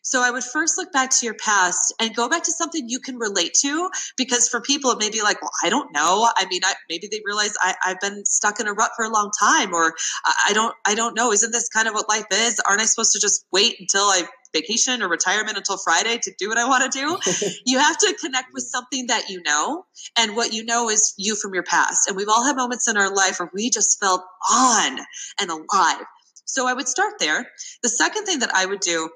So 0.03 0.23
I 0.23 0.31
would 0.31 0.45
first 0.45 0.79
look 0.79 0.93
back 0.93 1.11
to 1.11 1.27
your 1.27 1.35
past 1.35 1.95
and 2.01 2.15
go 2.15 2.29
back 2.29 2.43
to 2.45 2.53
something 2.53 2.89
you 2.89 3.01
can 3.01 3.17
relate 3.17 3.55
to 3.63 3.91
because 4.17 4.49
for 4.49 4.61
people 4.61 4.91
it 4.91 4.99
may 4.99 5.11
be 5.11 5.23
like, 5.23 5.41
well, 5.43 5.51
I 5.63 5.69
don't 5.69 5.93
know. 5.93 6.29
I 6.37 6.47
mean, 6.47 6.63
I, 6.65 6.75
maybe 6.89 7.09
they 7.11 7.21
realize 7.25 7.55
I, 7.61 7.75
have 7.83 8.01
been 8.01 8.25
stuck 8.25 8.61
in 8.61 8.67
a 8.67 8.73
rut 8.73 8.93
for 8.97 9.05
a 9.05 9.11
long 9.11 9.31
time, 9.39 9.75
or 9.75 9.95
I 10.25 10.53
don't, 10.53 10.75
I 10.87 10.95
don't 10.95 11.17
know. 11.17 11.33
Isn't 11.33 11.53
this 11.53 11.69
kind 11.69 11.89
of 11.89 11.95
what 11.95 12.09
life 12.09 12.27
is? 12.33 12.61
Aren't 12.69 12.81
I 12.81 12.85
supposed 12.85 13.13
to 13.13 13.21
just 13.21 13.45
wait 13.53 13.77
until 13.79 14.05
I 14.05 14.23
vacation 14.53 15.03
or 15.03 15.09
retirement 15.09 15.57
until 15.57 15.77
Friday 15.77 16.19
to 16.23 16.33
do 16.39 16.49
what 16.49 16.59
I 16.59 16.69
want 16.69 16.91
to 16.93 16.99
do. 16.99 17.51
you 17.67 17.79
have 17.79 17.97
to 17.99 18.17
connect 18.21 18.49
with 18.53 18.65
something 18.65 19.07
that 19.07 19.29
you 19.29 19.43
know, 19.45 19.85
and 20.19 20.37
what 20.37 20.53
you 20.53 20.65
know 20.65 20.91
is 20.91 21.15
you 21.17 21.37
from 21.37 21.55
your 21.55 21.63
past. 21.63 22.09
And 22.09 22.17
we've 22.17 22.29
all 22.29 22.45
had 22.45 22.57
moments 22.57 22.89
in 22.89 22.97
our 22.97 23.15
life 23.15 23.39
where 23.39 23.51
we 23.55 23.71
just 23.71 24.01
felt 24.01 24.23
on 24.51 24.99
and 25.41 25.51
alive. 25.51 26.05
So 26.45 26.67
I 26.67 26.73
would 26.73 26.89
start 26.89 27.15
there. 27.21 27.47
The 27.83 27.89
second 27.89 28.25
thing 28.25 28.41
that 28.41 28.55
I 28.55 28.67
would 28.67 28.81
do 28.81 29.09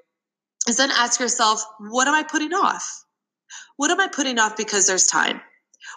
is 0.68 0.76
then 0.76 0.90
ask 0.90 1.21
yourself, 1.21 1.64
what 1.78 2.09
am 2.09 2.14
I 2.14 2.23
putting 2.23 2.52
off? 2.52 3.04
What 3.76 3.90
am 3.90 4.00
I 4.00 4.09
putting 4.09 4.38
off 4.38 4.56
because 4.56 4.87
there's 4.87 5.06
time? 5.06 5.40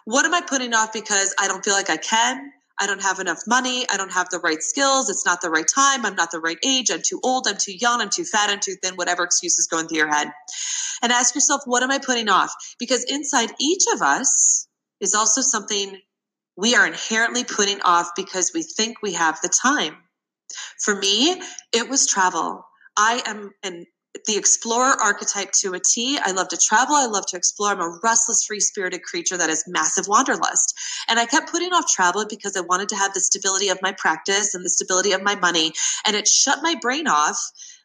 What 0.05 0.25
am 0.25 0.33
I 0.33 0.41
putting 0.41 0.73
off 0.73 0.91
because 0.93 1.33
I 1.39 1.47
don't 1.47 1.63
feel 1.63 1.73
like 1.73 1.89
I 1.89 1.97
can? 1.97 2.51
I 2.79 2.85
don't 2.85 3.01
have 3.01 3.19
enough 3.19 3.39
money. 3.47 3.85
I 3.89 3.97
don't 3.97 4.11
have 4.11 4.29
the 4.29 4.39
right 4.39 4.61
skills. 4.61 5.09
It's 5.09 5.25
not 5.25 5.41
the 5.41 5.49
right 5.49 5.67
time. 5.67 6.05
I'm 6.05 6.15
not 6.15 6.31
the 6.31 6.39
right 6.39 6.57
age. 6.63 6.91
I'm 6.91 7.01
too 7.01 7.19
old. 7.23 7.47
I'm 7.47 7.57
too 7.57 7.75
young. 7.75 8.01
I'm 8.01 8.09
too 8.09 8.23
fat. 8.23 8.49
I'm 8.49 8.59
too 8.59 8.75
thin. 8.83 8.95
Whatever 8.95 9.23
excuse 9.23 9.57
is 9.57 9.67
going 9.67 9.87
through 9.87 9.97
your 9.97 10.13
head. 10.13 10.27
And 11.01 11.11
ask 11.11 11.33
yourself, 11.33 11.61
what 11.65 11.81
am 11.81 11.91
I 11.91 11.99
putting 11.99 12.29
off? 12.29 12.53
Because 12.79 13.03
inside 13.05 13.51
each 13.59 13.83
of 13.93 14.01
us 14.01 14.67
is 14.99 15.15
also 15.15 15.41
something 15.41 15.99
we 16.55 16.75
are 16.75 16.85
inherently 16.85 17.43
putting 17.43 17.81
off 17.81 18.11
because 18.15 18.51
we 18.53 18.63
think 18.63 18.97
we 19.01 19.13
have 19.13 19.39
the 19.41 19.49
time. 19.49 19.95
For 20.79 20.95
me, 20.95 21.41
it 21.73 21.89
was 21.89 22.07
travel. 22.07 22.63
I 22.95 23.21
am 23.25 23.51
an 23.63 23.85
the 24.25 24.37
explorer 24.37 24.95
archetype 25.01 25.51
to 25.61 25.73
a 25.73 25.79
T. 25.79 26.17
I 26.21 26.31
love 26.31 26.47
to 26.49 26.57
travel. 26.57 26.95
I 26.95 27.05
love 27.05 27.25
to 27.27 27.37
explore. 27.37 27.71
I'm 27.71 27.81
a 27.81 27.99
restless, 28.03 28.45
free 28.45 28.59
spirited 28.59 29.03
creature 29.03 29.37
that 29.37 29.49
has 29.49 29.63
massive 29.67 30.07
wanderlust. 30.07 30.73
And 31.07 31.19
I 31.19 31.25
kept 31.25 31.51
putting 31.51 31.73
off 31.73 31.87
travel 31.87 32.25
because 32.29 32.55
I 32.55 32.61
wanted 32.61 32.89
to 32.89 32.95
have 32.95 33.13
the 33.13 33.19
stability 33.19 33.69
of 33.69 33.79
my 33.81 33.93
practice 33.97 34.53
and 34.53 34.63
the 34.63 34.69
stability 34.69 35.11
of 35.11 35.23
my 35.23 35.35
money. 35.35 35.73
And 36.05 36.15
it 36.15 36.27
shut 36.27 36.59
my 36.61 36.75
brain 36.81 37.07
off, 37.07 37.39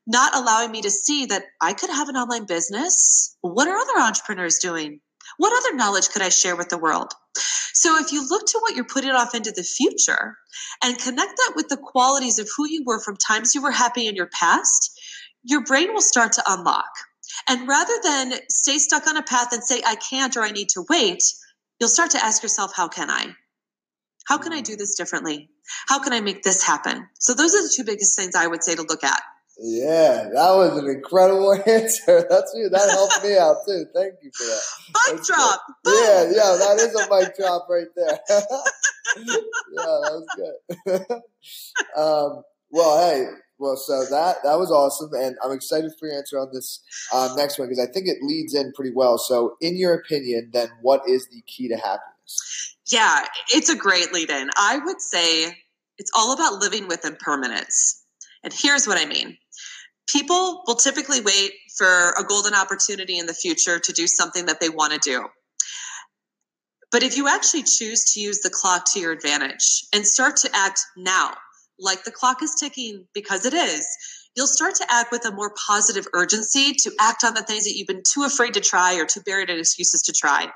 not 0.06 0.34
allowing 0.34 0.70
me 0.70 0.82
to 0.82 0.90
see 0.90 1.26
that 1.26 1.44
I 1.60 1.72
could 1.72 1.90
have 1.90 2.08
an 2.08 2.16
online 2.16 2.46
business. 2.46 3.36
What 3.40 3.68
are 3.68 3.76
other 3.76 4.00
entrepreneurs 4.00 4.58
doing? 4.58 5.00
What 5.38 5.52
other 5.56 5.76
knowledge 5.76 6.08
could 6.10 6.22
I 6.22 6.28
share 6.28 6.56
with 6.56 6.68
the 6.68 6.78
world? 6.78 7.12
So 7.74 7.98
if 7.98 8.12
you 8.12 8.28
look 8.28 8.46
to 8.46 8.58
what 8.60 8.76
you're 8.76 8.84
putting 8.84 9.10
off 9.10 9.34
into 9.34 9.50
the 9.50 9.62
future 9.62 10.36
and 10.84 10.98
connect 10.98 11.36
that 11.36 11.52
with 11.56 11.68
the 11.68 11.78
qualities 11.78 12.38
of 12.38 12.48
who 12.54 12.68
you 12.68 12.84
were 12.84 13.00
from 13.00 13.16
times 13.16 13.54
you 13.54 13.62
were 13.62 13.70
happy 13.70 14.06
in 14.06 14.14
your 14.14 14.28
past, 14.28 15.00
your 15.42 15.62
brain 15.64 15.92
will 15.92 16.00
start 16.00 16.32
to 16.32 16.42
unlock. 16.46 16.90
And 17.48 17.66
rather 17.66 17.94
than 18.02 18.34
stay 18.48 18.78
stuck 18.78 19.06
on 19.06 19.16
a 19.16 19.22
path 19.22 19.52
and 19.52 19.62
say, 19.62 19.82
I 19.86 19.96
can't 19.96 20.36
or 20.36 20.42
I 20.42 20.50
need 20.50 20.68
to 20.70 20.84
wait, 20.88 21.22
you'll 21.80 21.88
start 21.88 22.10
to 22.12 22.24
ask 22.24 22.42
yourself, 22.42 22.72
how 22.74 22.88
can 22.88 23.10
I? 23.10 23.34
How 24.26 24.38
can 24.38 24.52
I 24.52 24.60
do 24.60 24.76
this 24.76 24.94
differently? 24.94 25.50
How 25.88 25.98
can 25.98 26.12
I 26.12 26.20
make 26.20 26.42
this 26.42 26.62
happen? 26.62 27.08
So 27.18 27.34
those 27.34 27.54
are 27.54 27.62
the 27.62 27.72
two 27.74 27.84
biggest 27.84 28.16
things 28.16 28.34
I 28.34 28.46
would 28.46 28.62
say 28.62 28.74
to 28.74 28.82
look 28.82 29.02
at. 29.02 29.22
Yeah, 29.58 30.28
that 30.32 30.50
was 30.56 30.78
an 30.78 30.88
incredible 30.88 31.52
answer. 31.66 32.26
That's 32.28 32.54
me. 32.54 32.68
That 32.70 32.90
helped 32.90 33.22
me 33.22 33.36
out 33.36 33.58
too. 33.66 33.84
Thank 33.94 34.14
you 34.22 34.30
for 34.34 34.44
that. 34.44 34.62
Mic 34.88 35.16
That's 35.16 35.28
drop. 35.28 35.60
Yeah, 35.86 36.22
yeah, 36.24 36.56
that 36.58 36.76
is 36.80 36.94
a 36.94 37.14
mic 37.14 37.36
drop 37.36 37.68
right 37.68 37.86
there. 37.94 38.18
yeah, 38.28 39.36
that 39.76 40.24
was 40.26 40.26
good. 40.36 41.06
um, 41.96 42.42
well, 42.70 43.10
hey, 43.10 43.26
well, 43.62 43.76
so 43.76 44.04
that 44.10 44.38
that 44.42 44.58
was 44.58 44.72
awesome, 44.72 45.14
and 45.14 45.36
I'm 45.42 45.52
excited 45.52 45.92
for 45.98 46.08
your 46.08 46.18
answer 46.18 46.36
on 46.38 46.50
this 46.52 46.82
um, 47.14 47.36
next 47.36 47.60
one 47.60 47.68
because 47.68 47.78
I 47.78 47.90
think 47.90 48.08
it 48.08 48.18
leads 48.20 48.54
in 48.54 48.72
pretty 48.72 48.92
well. 48.92 49.18
So, 49.18 49.56
in 49.60 49.76
your 49.76 49.94
opinion, 49.94 50.50
then 50.52 50.68
what 50.80 51.02
is 51.08 51.28
the 51.28 51.42
key 51.46 51.68
to 51.68 51.76
happiness? 51.76 52.76
Yeah, 52.90 53.24
it's 53.50 53.68
a 53.68 53.76
great 53.76 54.12
lead 54.12 54.30
in. 54.30 54.50
I 54.56 54.78
would 54.84 55.00
say 55.00 55.56
it's 55.96 56.10
all 56.16 56.32
about 56.34 56.54
living 56.54 56.88
with 56.88 57.04
impermanence, 57.06 58.04
and 58.42 58.52
here's 58.52 58.88
what 58.88 58.98
I 58.98 59.06
mean. 59.06 59.38
People 60.08 60.64
will 60.66 60.74
typically 60.74 61.20
wait 61.20 61.52
for 61.78 62.10
a 62.18 62.24
golden 62.24 62.54
opportunity 62.54 63.16
in 63.16 63.26
the 63.26 63.34
future 63.34 63.78
to 63.78 63.92
do 63.92 64.08
something 64.08 64.46
that 64.46 64.58
they 64.60 64.70
want 64.70 64.92
to 64.92 64.98
do. 64.98 65.24
But 66.90 67.04
if 67.04 67.16
you 67.16 67.28
actually 67.28 67.62
choose 67.62 68.12
to 68.12 68.20
use 68.20 68.40
the 68.40 68.50
clock 68.50 68.86
to 68.92 69.00
your 69.00 69.12
advantage 69.12 69.84
and 69.94 70.04
start 70.04 70.36
to 70.38 70.50
act 70.52 70.80
now, 70.96 71.34
like 71.82 72.04
the 72.04 72.12
clock 72.12 72.42
is 72.42 72.54
ticking 72.54 73.06
because 73.12 73.44
it 73.44 73.54
is, 73.54 73.86
you'll 74.36 74.46
start 74.46 74.74
to 74.76 74.86
act 74.88 75.12
with 75.12 75.26
a 75.26 75.32
more 75.32 75.52
positive 75.66 76.06
urgency 76.14 76.72
to 76.72 76.92
act 77.00 77.24
on 77.24 77.34
the 77.34 77.42
things 77.42 77.64
that 77.64 77.74
you've 77.74 77.88
been 77.88 78.02
too 78.02 78.24
afraid 78.24 78.54
to 78.54 78.60
try 78.60 78.94
or 78.94 79.04
too 79.04 79.20
buried 79.26 79.50
in 79.50 79.58
excuses 79.58 80.02
to 80.02 80.12
try. 80.12 80.50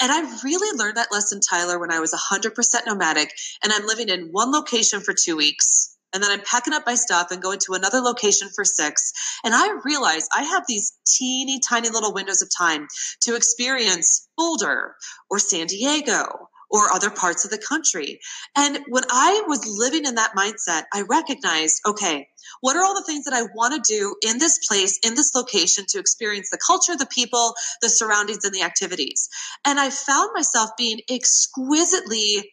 And 0.00 0.10
I 0.10 0.20
really 0.42 0.78
learned 0.78 0.96
that 0.96 1.12
lesson, 1.12 1.40
Tyler, 1.40 1.78
when 1.78 1.92
I 1.92 2.00
was 2.00 2.12
100% 2.14 2.54
nomadic 2.86 3.30
and 3.62 3.72
I'm 3.72 3.86
living 3.86 4.08
in 4.08 4.28
one 4.30 4.50
location 4.50 5.00
for 5.00 5.14
two 5.14 5.36
weeks. 5.36 5.96
and 6.14 6.22
then 6.22 6.30
I'm 6.30 6.42
packing 6.42 6.74
up 6.74 6.84
my 6.86 6.94
stuff 6.94 7.30
and 7.30 7.42
going 7.42 7.58
to 7.60 7.72
another 7.72 8.00
location 8.00 8.48
for 8.54 8.64
six. 8.64 9.12
And 9.44 9.54
I 9.54 9.78
realize 9.84 10.28
I 10.34 10.42
have 10.44 10.64
these 10.68 10.92
teeny 11.06 11.58
tiny 11.60 11.88
little 11.88 12.12
windows 12.12 12.42
of 12.42 12.50
time 12.56 12.86
to 13.22 13.34
experience 13.34 14.28
Boulder 14.36 14.94
or 15.30 15.38
San 15.38 15.66
Diego 15.66 16.50
or 16.72 16.90
other 16.92 17.10
parts 17.10 17.44
of 17.44 17.50
the 17.50 17.58
country. 17.58 18.18
And 18.56 18.78
when 18.88 19.04
I 19.10 19.44
was 19.46 19.66
living 19.66 20.06
in 20.06 20.14
that 20.14 20.34
mindset, 20.36 20.84
I 20.92 21.02
recognized, 21.02 21.82
okay, 21.86 22.26
what 22.62 22.76
are 22.76 22.84
all 22.84 22.94
the 22.94 23.04
things 23.04 23.26
that 23.26 23.34
I 23.34 23.42
want 23.54 23.74
to 23.74 23.92
do 23.94 24.16
in 24.26 24.38
this 24.38 24.58
place, 24.66 24.98
in 25.04 25.14
this 25.14 25.34
location 25.34 25.84
to 25.90 25.98
experience 25.98 26.48
the 26.50 26.58
culture, 26.66 26.96
the 26.96 27.06
people, 27.06 27.54
the 27.82 27.90
surroundings, 27.90 28.44
and 28.44 28.54
the 28.54 28.62
activities? 28.62 29.28
And 29.66 29.78
I 29.78 29.90
found 29.90 30.30
myself 30.34 30.70
being 30.78 31.00
exquisitely 31.10 32.52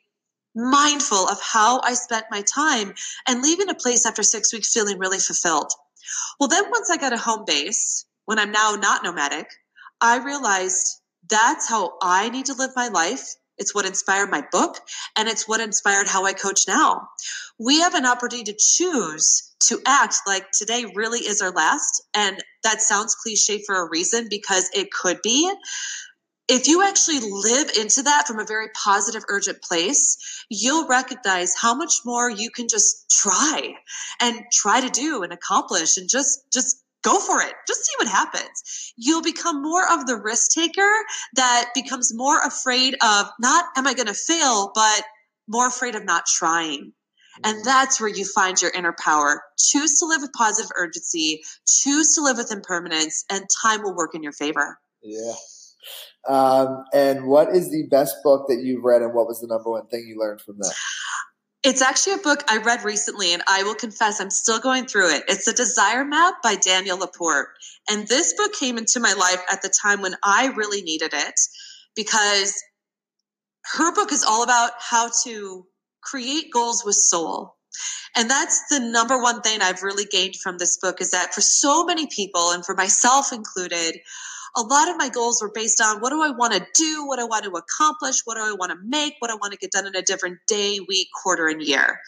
mindful 0.56 1.28
of 1.30 1.40
how 1.42 1.80
I 1.82 1.94
spent 1.94 2.26
my 2.30 2.42
time 2.42 2.94
and 3.28 3.42
leaving 3.42 3.70
a 3.70 3.76
place 3.76 4.06
after 4.06 4.24
six 4.24 4.52
weeks 4.52 4.74
feeling 4.74 5.00
really 5.00 5.20
fulfilled. 5.20 5.72
Well, 6.40 6.50
then 6.50 6.70
once 6.70 6.90
I 6.90 6.98
got 6.98 7.14
a 7.14 7.18
home 7.18 7.44
base, 7.46 8.06
when 8.26 8.40
I'm 8.40 8.52
now 8.52 8.76
not 8.76 9.04
nomadic, 9.04 9.48
I 10.02 10.18
realized 10.18 11.02
that's 11.30 11.70
how 11.70 11.94
I 12.02 12.30
need 12.30 12.48
to 12.48 12.54
live 12.54 12.72
my 12.76 12.88
life. 12.90 13.36
It's 13.60 13.76
what 13.76 13.86
inspired 13.86 14.32
my 14.32 14.44
book 14.52 14.78
and 15.18 15.28
it's 15.28 15.48
what 15.48 15.60
inspired 15.60 16.08
how 16.08 16.26
I 16.26 16.34
coach 16.34 16.62
now. 16.68 17.10
We 17.60 17.82
have 17.82 17.94
an 17.94 18.06
opportunity 18.06 18.52
to 18.52 18.58
choose 18.60 19.54
to 19.68 19.80
act 19.86 20.16
like 20.26 20.50
today 20.52 20.86
really 20.96 21.20
is 21.20 21.42
our 21.42 21.52
last. 21.52 22.02
And 22.16 22.42
that 22.64 22.82
sounds 22.82 23.16
cliche 23.16 23.62
for 23.66 23.76
a 23.76 23.90
reason 23.90 24.28
because 24.30 24.70
it 24.74 24.92
could 24.92 25.20
be 25.22 25.52
if 26.50 26.68
you 26.68 26.84
actually 26.84 27.20
live 27.20 27.70
into 27.80 28.02
that 28.02 28.26
from 28.28 28.40
a 28.40 28.46
very 28.46 28.70
positive, 28.84 29.24
urgent 29.30 29.62
place, 29.62 30.18
you'll 30.50 30.88
recognize 30.88 31.54
how 31.56 31.76
much 31.76 31.94
more 32.04 32.28
you 32.30 32.50
can 32.50 32.68
just 32.68 33.08
try 33.12 33.76
and 34.20 34.42
try 34.52 34.82
to 34.82 34.90
do 34.90 35.22
and 35.22 35.32
accomplish 35.32 35.98
and 35.98 36.10
just, 36.10 36.52
just 36.52 36.79
go 37.04 37.20
for 37.20 37.42
it. 37.42 37.54
Just 37.68 37.86
see 37.86 37.94
what 38.00 38.08
happens. 38.08 38.94
You'll 38.98 39.22
become 39.22 39.62
more 39.62 39.92
of 39.92 40.06
the 40.06 40.18
risk 40.18 40.52
taker 40.52 40.92
that 41.36 41.70
becomes 41.74 42.12
more 42.14 42.40
afraid 42.42 42.96
of 43.04 43.28
not, 43.40 43.66
am 43.76 43.88
I 43.88 43.94
going 43.94 44.08
to 44.08 44.14
fail, 44.14 44.72
but 44.74 45.04
more 45.48 45.68
afraid 45.68 45.96
of 45.96 46.06
not 46.06 46.26
trying. 46.26 46.94
And 47.44 47.58
mm-hmm. 47.58 47.64
that's 47.66 48.00
where 48.00 48.10
you 48.10 48.26
find 48.26 48.62
your 48.62 48.72
inner 48.72 48.96
power. 49.04 49.42
Choose 49.58 50.00
to 50.00 50.06
live 50.06 50.22
with 50.22 50.34
positive 50.34 50.72
urgency, 50.76 51.42
choose 51.68 52.16
to 52.16 52.22
live 52.22 52.38
with 52.38 52.52
impermanence, 52.52 53.24
and 53.32 53.46
time 53.64 53.82
will 53.82 53.96
work 53.96 54.14
in 54.14 54.24
your 54.24 54.34
favor. 54.34 54.78
Yeah. 55.02 55.34
Um, 56.28 56.84
and 56.94 57.28
what 57.28 57.56
is 57.56 57.72
the 57.72 57.88
best 57.90 58.18
book 58.24 58.48
that 58.50 58.62
you've 58.62 58.84
read, 58.84 59.02
and 59.02 59.14
what 59.14 59.28
was 59.28 59.40
the 59.40 59.48
number 59.48 59.72
one 59.72 59.88
thing 59.88 60.06
you 60.08 60.20
learned 60.20 60.42
from 60.42 60.58
that? 60.60 60.76
It's 61.70 61.84
actually 61.84 62.14
a 62.14 62.18
book 62.18 62.44
I 62.48 62.58
read 62.58 62.84
recently, 62.84 63.32
and 63.32 63.44
I 63.48 63.62
will 63.62 63.76
confess 63.76 64.20
I'm 64.20 64.32
still 64.32 64.60
going 64.60 64.88
through 64.88 65.12
it. 65.14 65.24
It's 65.28 65.48
a 65.48 65.54
Desire 65.54 66.04
Map 66.04 66.42
by 66.42 66.56
Danielle 66.56 66.98
LaPorte. 66.98 67.50
And 67.88 68.08
this 68.08 68.34
book 68.34 68.54
came 68.54 68.80
into 68.80 69.00
my 69.00 69.14
life 69.14 69.40
at 69.52 69.62
the 69.62 69.72
time 69.80 70.02
when 70.02 70.16
I 70.24 70.48
really 70.48 70.82
needed 70.82 71.12
it 71.14 71.40
because 71.96 72.56
her 73.76 73.94
book 73.94 74.12
is 74.12 74.24
all 74.24 74.42
about 74.42 74.72
how 74.80 75.12
to 75.26 75.68
create 76.02 76.52
goals 76.52 76.82
with 76.84 76.96
soul. 76.96 77.58
And 78.16 78.32
that's 78.32 78.64
the 78.72 78.80
number 78.80 79.22
one 79.22 79.42
thing 79.42 79.62
I've 79.62 79.84
really 79.84 80.06
gained 80.06 80.38
from 80.38 80.58
this 80.58 80.76
book 80.82 81.00
is 81.00 81.12
that 81.12 81.36
for 81.36 81.42
so 81.42 81.86
many 81.86 82.08
people, 82.08 82.50
and 82.50 82.66
for 82.66 82.74
myself 82.74 83.32
included, 83.32 84.00
a 84.56 84.62
lot 84.62 84.90
of 84.90 84.98
my 84.98 85.10
goals 85.10 85.42
were 85.42 85.52
based 85.54 85.82
on 85.82 86.00
what 86.00 86.10
do 86.10 86.22
I 86.22 86.30
want 86.30 86.54
to 86.54 86.66
do, 86.76 87.06
what 87.06 87.18
do 87.18 87.24
I 87.24 87.26
want 87.26 87.46
to 87.46 87.52
accomplish, 87.52 88.22
what 88.26 88.36
do 88.36 88.42
I 88.42 88.54
want 88.54 88.72
to 88.72 88.78
make, 88.84 89.14
what 89.20 89.32
I 89.32 89.36
want 89.36 89.54
to 89.54 89.60
get 89.60 89.72
done 89.72 89.88
in 89.88 89.96
a 89.96 90.02
different 90.02 90.40
day, 90.48 90.80
week, 90.88 91.08
quarter, 91.24 91.48
and 91.48 91.62
year. 91.62 92.00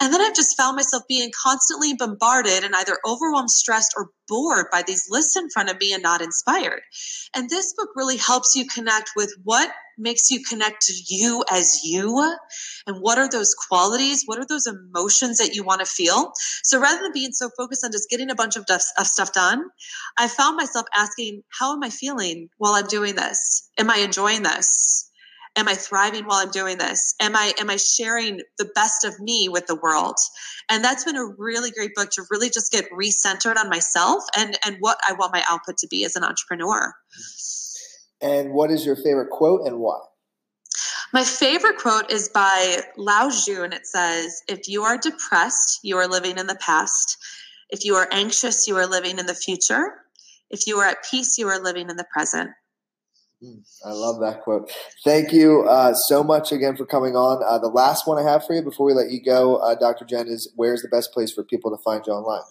And 0.00 0.12
then 0.12 0.20
I've 0.20 0.34
just 0.34 0.56
found 0.56 0.76
myself 0.76 1.04
being 1.08 1.30
constantly 1.42 1.94
bombarded 1.94 2.64
and 2.64 2.74
either 2.74 2.98
overwhelmed, 3.06 3.50
stressed, 3.50 3.94
or 3.96 4.10
bored 4.28 4.66
by 4.70 4.82
these 4.86 5.06
lists 5.10 5.36
in 5.36 5.48
front 5.50 5.70
of 5.70 5.78
me 5.78 5.92
and 5.92 6.02
not 6.02 6.20
inspired. 6.22 6.82
And 7.34 7.48
this 7.48 7.74
book 7.74 7.90
really 7.94 8.16
helps 8.16 8.54
you 8.54 8.66
connect 8.66 9.10
with 9.16 9.34
what 9.44 9.70
makes 9.98 10.30
you 10.30 10.42
connect 10.42 10.82
to 10.82 10.92
you 11.08 11.42
as 11.50 11.82
you 11.82 12.36
and 12.86 13.00
what 13.00 13.18
are 13.18 13.30
those 13.30 13.54
qualities 13.54 14.24
what 14.26 14.38
are 14.38 14.46
those 14.46 14.66
emotions 14.66 15.38
that 15.38 15.54
you 15.54 15.64
want 15.64 15.80
to 15.80 15.86
feel. 15.86 16.32
So 16.62 16.78
rather 16.78 17.02
than 17.02 17.12
being 17.12 17.32
so 17.32 17.48
focused 17.56 17.84
on 17.84 17.92
just 17.92 18.10
getting 18.10 18.30
a 18.30 18.34
bunch 18.34 18.56
of, 18.56 18.66
stuff 18.68 19.32
done 19.32 19.64
i 20.18 20.28
found 20.28 20.56
myself 20.56 20.86
asking 20.94 21.42
how 21.48 21.72
am 21.72 21.82
i 21.82 21.90
feeling 21.90 22.48
while 22.58 22.74
i'm 22.74 22.86
doing 22.86 23.14
this? 23.14 23.70
Am 23.78 23.90
i 23.90 23.96
enjoying 23.98 24.42
this 24.42 25.05
am 25.56 25.68
i 25.68 25.74
thriving 25.74 26.24
while 26.24 26.38
i'm 26.38 26.50
doing 26.50 26.78
this 26.78 27.14
am 27.20 27.34
i 27.36 27.52
am 27.58 27.70
i 27.70 27.76
sharing 27.76 28.40
the 28.58 28.68
best 28.74 29.04
of 29.04 29.18
me 29.20 29.48
with 29.48 29.66
the 29.66 29.76
world 29.76 30.16
and 30.68 30.84
that's 30.84 31.04
been 31.04 31.16
a 31.16 31.26
really 31.38 31.70
great 31.70 31.94
book 31.94 32.10
to 32.10 32.22
really 32.30 32.50
just 32.50 32.72
get 32.72 32.90
recentered 32.90 33.56
on 33.56 33.68
myself 33.68 34.22
and 34.36 34.58
and 34.64 34.76
what 34.80 34.98
i 35.08 35.12
want 35.12 35.32
my 35.32 35.42
output 35.48 35.76
to 35.76 35.86
be 35.88 36.04
as 36.04 36.16
an 36.16 36.24
entrepreneur 36.24 36.94
and 38.20 38.52
what 38.52 38.70
is 38.70 38.86
your 38.86 38.96
favorite 38.96 39.30
quote 39.30 39.66
and 39.66 39.78
why? 39.78 39.98
My 41.12 41.24
favorite 41.24 41.78
quote 41.78 42.10
is 42.10 42.28
by 42.28 42.82
Lao 42.96 43.30
and 43.46 43.74
it 43.74 43.86
says, 43.86 44.42
If 44.48 44.68
you 44.68 44.82
are 44.82 44.98
depressed, 44.98 45.80
you 45.82 45.96
are 45.98 46.08
living 46.08 46.38
in 46.38 46.46
the 46.46 46.56
past. 46.56 47.16
If 47.70 47.84
you 47.84 47.94
are 47.94 48.08
anxious, 48.10 48.66
you 48.66 48.76
are 48.76 48.86
living 48.86 49.18
in 49.18 49.26
the 49.26 49.34
future. 49.34 49.94
If 50.50 50.66
you 50.66 50.78
are 50.78 50.86
at 50.86 51.04
peace, 51.08 51.38
you 51.38 51.48
are 51.48 51.62
living 51.62 51.90
in 51.90 51.96
the 51.96 52.06
present. 52.12 52.50
I 53.84 53.90
love 53.90 54.20
that 54.20 54.42
quote. 54.42 54.70
Thank 55.04 55.32
you 55.32 55.66
uh, 55.68 55.92
so 56.08 56.24
much 56.24 56.52
again 56.52 56.76
for 56.76 56.86
coming 56.86 57.16
on. 57.16 57.42
Uh, 57.44 57.58
the 57.58 57.68
last 57.68 58.06
one 58.06 58.18
I 58.18 58.30
have 58.30 58.46
for 58.46 58.54
you 58.54 58.62
before 58.62 58.86
we 58.86 58.94
let 58.94 59.10
you 59.10 59.22
go, 59.22 59.56
uh, 59.56 59.74
Dr. 59.74 60.04
Jen, 60.04 60.26
is 60.26 60.52
where's 60.56 60.82
the 60.82 60.88
best 60.88 61.12
place 61.12 61.32
for 61.32 61.44
people 61.44 61.70
to 61.70 61.82
find 61.82 62.02
you 62.06 62.12
online? 62.12 62.44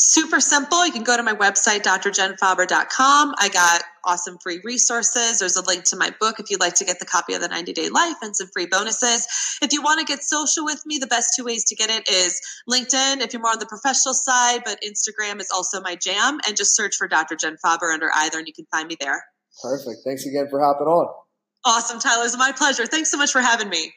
super 0.00 0.40
simple. 0.40 0.84
You 0.84 0.92
can 0.92 1.04
go 1.04 1.16
to 1.16 1.22
my 1.22 1.34
website, 1.34 1.82
drjenfaber.com. 1.82 3.34
I 3.38 3.48
got 3.50 3.82
awesome 4.04 4.38
free 4.42 4.60
resources. 4.64 5.38
There's 5.38 5.56
a 5.56 5.64
link 5.64 5.84
to 5.84 5.96
my 5.96 6.10
book 6.18 6.40
if 6.40 6.50
you'd 6.50 6.60
like 6.60 6.74
to 6.76 6.84
get 6.84 6.98
the 6.98 7.04
copy 7.04 7.34
of 7.34 7.42
the 7.42 7.48
90 7.48 7.72
Day 7.74 7.90
Life 7.90 8.16
and 8.22 8.34
some 8.34 8.48
free 8.48 8.66
bonuses. 8.66 9.26
If 9.62 9.72
you 9.72 9.82
want 9.82 10.00
to 10.00 10.06
get 10.06 10.22
social 10.22 10.64
with 10.64 10.84
me, 10.86 10.98
the 10.98 11.06
best 11.06 11.34
two 11.36 11.44
ways 11.44 11.64
to 11.66 11.76
get 11.76 11.90
it 11.90 12.08
is 12.08 12.40
LinkedIn 12.68 13.20
if 13.20 13.32
you're 13.32 13.42
more 13.42 13.52
on 13.52 13.58
the 13.58 13.66
professional 13.66 14.14
side, 14.14 14.62
but 14.64 14.80
Instagram 14.82 15.40
is 15.40 15.50
also 15.54 15.80
my 15.82 15.96
jam. 15.96 16.40
And 16.46 16.56
just 16.56 16.74
search 16.74 16.96
for 16.96 17.06
Dr. 17.06 17.36
Jen 17.36 17.56
Faber 17.62 17.92
under 17.92 18.10
either 18.14 18.38
and 18.38 18.48
you 18.48 18.54
can 18.54 18.66
find 18.70 18.88
me 18.88 18.96
there. 18.98 19.22
Perfect. 19.62 20.00
Thanks 20.04 20.26
again 20.26 20.48
for 20.48 20.60
hopping 20.60 20.86
on. 20.86 21.12
Awesome, 21.64 21.98
Tyler. 21.98 22.24
It's 22.24 22.36
my 22.36 22.52
pleasure. 22.52 22.86
Thanks 22.86 23.10
so 23.10 23.18
much 23.18 23.32
for 23.32 23.40
having 23.40 23.68
me. 23.68 23.92